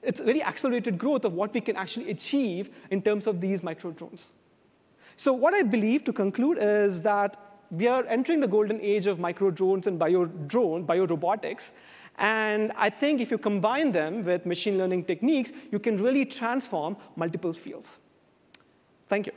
it's 0.07 0.21
very 0.21 0.43
accelerated 0.43 0.99
growth 0.99 1.25
of 1.25 1.33
what 1.33 1.53
we 1.55 1.61
can 1.61 1.77
actually 1.77 2.11
achieve 2.11 2.71
in 2.91 3.03
terms 3.03 3.27
of 3.27 3.41
these 3.41 3.63
micro 3.63 3.91
drones. 3.91 4.31
So 5.17 5.33
what 5.33 5.55
I 5.55 5.63
believe 5.63 6.05
to 6.05 6.13
conclude 6.13 6.59
is 6.61 7.03
that 7.03 7.37
we 7.71 7.87
are 7.87 8.05
entering 8.07 8.41
the 8.41 8.49
golden 8.49 8.81
age 8.81 9.07
of 9.07 9.19
micro 9.19 9.51
drones 9.51 9.87
and 9.87 9.99
bio 9.99 10.27
drone, 10.27 10.85
bio 10.85 11.07
robotics. 11.07 11.73
And 12.19 12.73
I 12.77 12.91
think 12.91 13.21
if 13.21 13.31
you 13.31 13.39
combine 13.39 13.93
them 13.93 14.25
with 14.25 14.47
machine 14.47 14.79
learning 14.79 15.05
techniques, 15.05 15.53
you 15.73 15.79
can 15.79 15.97
really 15.97 16.25
transform 16.25 16.97
multiple 17.17 17.53
fields. 17.53 17.99
Thank 19.09 19.27
you. 19.27 19.33